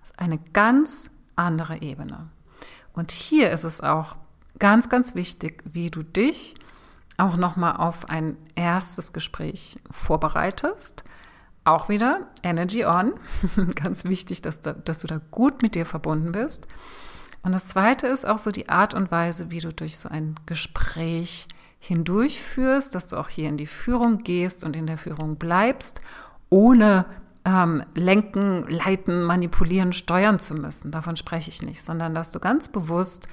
Das 0.00 0.10
ist 0.10 0.18
eine 0.18 0.38
ganz 0.52 1.10
andere 1.36 1.82
Ebene. 1.82 2.30
Und 2.94 3.10
hier 3.10 3.50
ist 3.50 3.64
es 3.64 3.82
auch 3.82 4.16
ganz, 4.58 4.88
ganz 4.88 5.14
wichtig, 5.14 5.62
wie 5.64 5.90
du 5.90 6.02
dich 6.02 6.54
auch 7.18 7.36
nochmal 7.36 7.76
auf 7.76 8.08
ein 8.08 8.38
erstes 8.54 9.12
Gespräch 9.12 9.78
vorbereitest. 9.90 11.04
Auch 11.64 11.90
wieder 11.90 12.28
Energy 12.42 12.86
on. 12.86 13.12
ganz 13.74 14.04
wichtig, 14.04 14.40
dass, 14.40 14.60
da, 14.60 14.72
dass 14.72 15.00
du 15.00 15.06
da 15.06 15.20
gut 15.30 15.60
mit 15.62 15.74
dir 15.74 15.84
verbunden 15.84 16.32
bist. 16.32 16.66
Und 17.44 17.52
das 17.52 17.66
Zweite 17.66 18.06
ist 18.06 18.26
auch 18.26 18.38
so 18.38 18.50
die 18.50 18.70
Art 18.70 18.94
und 18.94 19.10
Weise, 19.10 19.50
wie 19.50 19.60
du 19.60 19.72
durch 19.72 19.98
so 19.98 20.08
ein 20.08 20.34
Gespräch 20.46 21.46
hindurchführst, 21.78 22.94
dass 22.94 23.06
du 23.06 23.18
auch 23.18 23.28
hier 23.28 23.50
in 23.50 23.58
die 23.58 23.66
Führung 23.66 24.18
gehst 24.18 24.64
und 24.64 24.74
in 24.74 24.86
der 24.86 24.96
Führung 24.96 25.36
bleibst, 25.36 26.00
ohne 26.48 27.04
ähm, 27.44 27.84
lenken, 27.94 28.66
leiten, 28.68 29.22
manipulieren, 29.22 29.92
steuern 29.92 30.38
zu 30.38 30.54
müssen. 30.54 30.90
Davon 30.90 31.16
spreche 31.16 31.50
ich 31.50 31.60
nicht, 31.60 31.82
sondern 31.82 32.14
dass 32.14 32.30
du 32.30 32.40
ganz 32.40 32.68
bewusst 32.68 33.28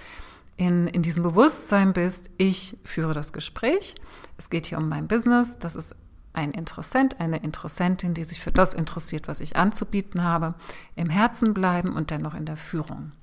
in, 0.58 0.88
in 0.88 1.02
diesem 1.02 1.24
Bewusstsein 1.24 1.94
bist, 1.94 2.30
ich 2.38 2.78
führe 2.84 3.14
das 3.14 3.32
Gespräch. 3.32 3.96
Es 4.38 4.50
geht 4.50 4.66
hier 4.66 4.78
um 4.78 4.90
mein 4.90 5.08
Business. 5.08 5.58
Das 5.58 5.78
ist 5.78 5.96
ein 6.34 6.52
Interessent, 6.52 7.22
eine 7.22 7.38
Interessentin, 7.38 8.14
die 8.14 8.26
sich 8.26 8.42
für 8.42 8.52
das 8.52 8.74
interessiert, 8.74 9.30
was 9.30 9.40
ich 9.40 9.56
anzubieten 9.56 10.24
habe, 10.24 10.56
im 10.96 11.10
Herzen 11.10 11.54
bleiben 11.54 11.96
und 11.96 12.12
dennoch 12.12 12.36
in 12.36 12.46
der 12.46 12.58
Führung. 12.58 13.14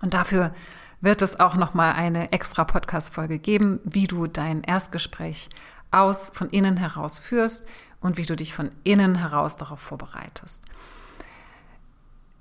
Und 0.00 0.14
dafür 0.14 0.54
wird 1.00 1.22
es 1.22 1.38
auch 1.38 1.54
noch 1.54 1.74
mal 1.74 1.92
eine 1.92 2.32
extra 2.32 2.64
Podcast-Folge 2.64 3.38
geben, 3.38 3.80
wie 3.84 4.06
du 4.06 4.26
dein 4.26 4.62
Erstgespräch 4.62 5.50
aus 5.90 6.30
von 6.34 6.48
innen 6.50 6.76
heraus 6.76 7.18
führst 7.18 7.66
und 8.00 8.16
wie 8.16 8.26
du 8.26 8.36
dich 8.36 8.54
von 8.54 8.70
innen 8.84 9.14
heraus 9.14 9.56
darauf 9.56 9.80
vorbereitest. 9.80 10.62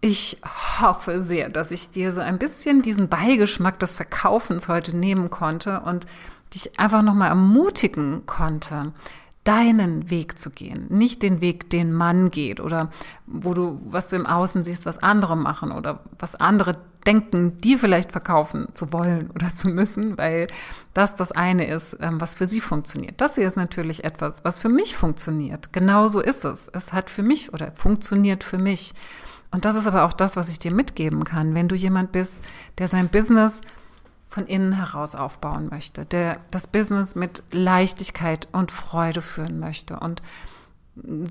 Ich 0.01 0.37
hoffe 0.81 1.21
sehr, 1.21 1.47
dass 1.49 1.71
ich 1.71 1.89
dir 1.89 2.11
so 2.11 2.19
ein 2.19 2.37
bisschen 2.37 2.81
diesen 2.81 3.07
Beigeschmack 3.07 3.79
des 3.79 3.93
Verkaufens 3.93 4.67
heute 4.67 4.95
nehmen 4.95 5.29
konnte 5.29 5.79
und 5.81 6.05
dich 6.53 6.77
einfach 6.77 7.01
noch 7.01 7.13
mal 7.13 7.29
ermutigen 7.29 8.25
konnte, 8.25 8.91
deinen 9.43 10.09
Weg 10.09 10.39
zu 10.39 10.49
gehen, 10.49 10.87
nicht 10.89 11.21
den 11.21 11.41
Weg, 11.41 11.69
den 11.69 11.91
man 11.91 12.29
geht 12.29 12.59
oder 12.59 12.91
wo 13.25 13.53
du, 13.53 13.79
was 13.85 14.07
du 14.07 14.15
im 14.15 14.25
Außen 14.25 14.63
siehst, 14.63 14.85
was 14.85 15.03
andere 15.03 15.35
machen 15.35 15.71
oder 15.71 15.99
was 16.17 16.35
andere 16.35 16.73
denken, 17.05 17.57
dir 17.57 17.79
vielleicht 17.79 18.11
verkaufen 18.11 18.67
zu 18.73 18.93
wollen 18.93 19.29
oder 19.31 19.53
zu 19.55 19.67
müssen, 19.69 20.17
weil 20.17 20.47
das 20.93 21.15
das 21.15 21.31
eine 21.31 21.67
ist, 21.67 21.97
ähm, 22.01 22.21
was 22.21 22.35
für 22.35 22.45
sie 22.45 22.61
funktioniert. 22.61 23.19
Das 23.19 23.35
hier 23.35 23.47
ist 23.47 23.57
natürlich 23.57 24.03
etwas, 24.03 24.43
was 24.45 24.59
für 24.59 24.69
mich 24.69 24.95
funktioniert. 24.95 25.73
Genauso 25.73 26.19
ist 26.19 26.45
es. 26.45 26.69
Es 26.73 26.93
hat 26.93 27.09
für 27.09 27.23
mich 27.23 27.53
oder 27.53 27.71
funktioniert 27.73 28.43
für 28.43 28.57
mich. 28.57 28.93
Und 29.51 29.65
das 29.65 29.75
ist 29.75 29.87
aber 29.87 30.05
auch 30.05 30.13
das, 30.13 30.35
was 30.35 30.49
ich 30.49 30.59
dir 30.59 30.71
mitgeben 30.71 31.23
kann, 31.23 31.53
wenn 31.53 31.67
du 31.67 31.75
jemand 31.75 32.11
bist, 32.11 32.35
der 32.79 32.87
sein 32.87 33.09
Business 33.09 33.61
von 34.27 34.47
innen 34.47 34.73
heraus 34.73 35.13
aufbauen 35.13 35.69
möchte, 35.69 36.05
der 36.05 36.39
das 36.49 36.65
Business 36.65 37.13
mit 37.13 37.43
Leichtigkeit 37.51 38.47
und 38.51 38.71
Freude 38.71 39.21
führen 39.21 39.59
möchte 39.59 39.99
und 39.99 40.23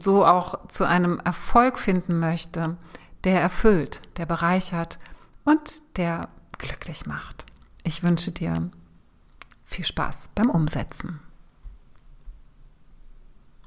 so 0.01 0.25
auch 0.25 0.69
zu 0.69 0.85
einem 0.85 1.21
Erfolg 1.25 1.79
finden 1.79 2.21
möchte, 2.21 2.77
der 3.25 3.41
erfüllt, 3.41 4.03
der 4.19 4.27
bereichert 4.27 4.99
und 5.45 5.83
der 5.97 6.29
glücklich 6.59 7.07
macht. 7.07 7.47
Ich 7.85 8.03
wünsche 8.03 8.33
dir 8.33 8.71
viel 9.65 9.85
Spaß 9.85 10.31
beim 10.35 10.51
Umsetzen. 10.51 11.21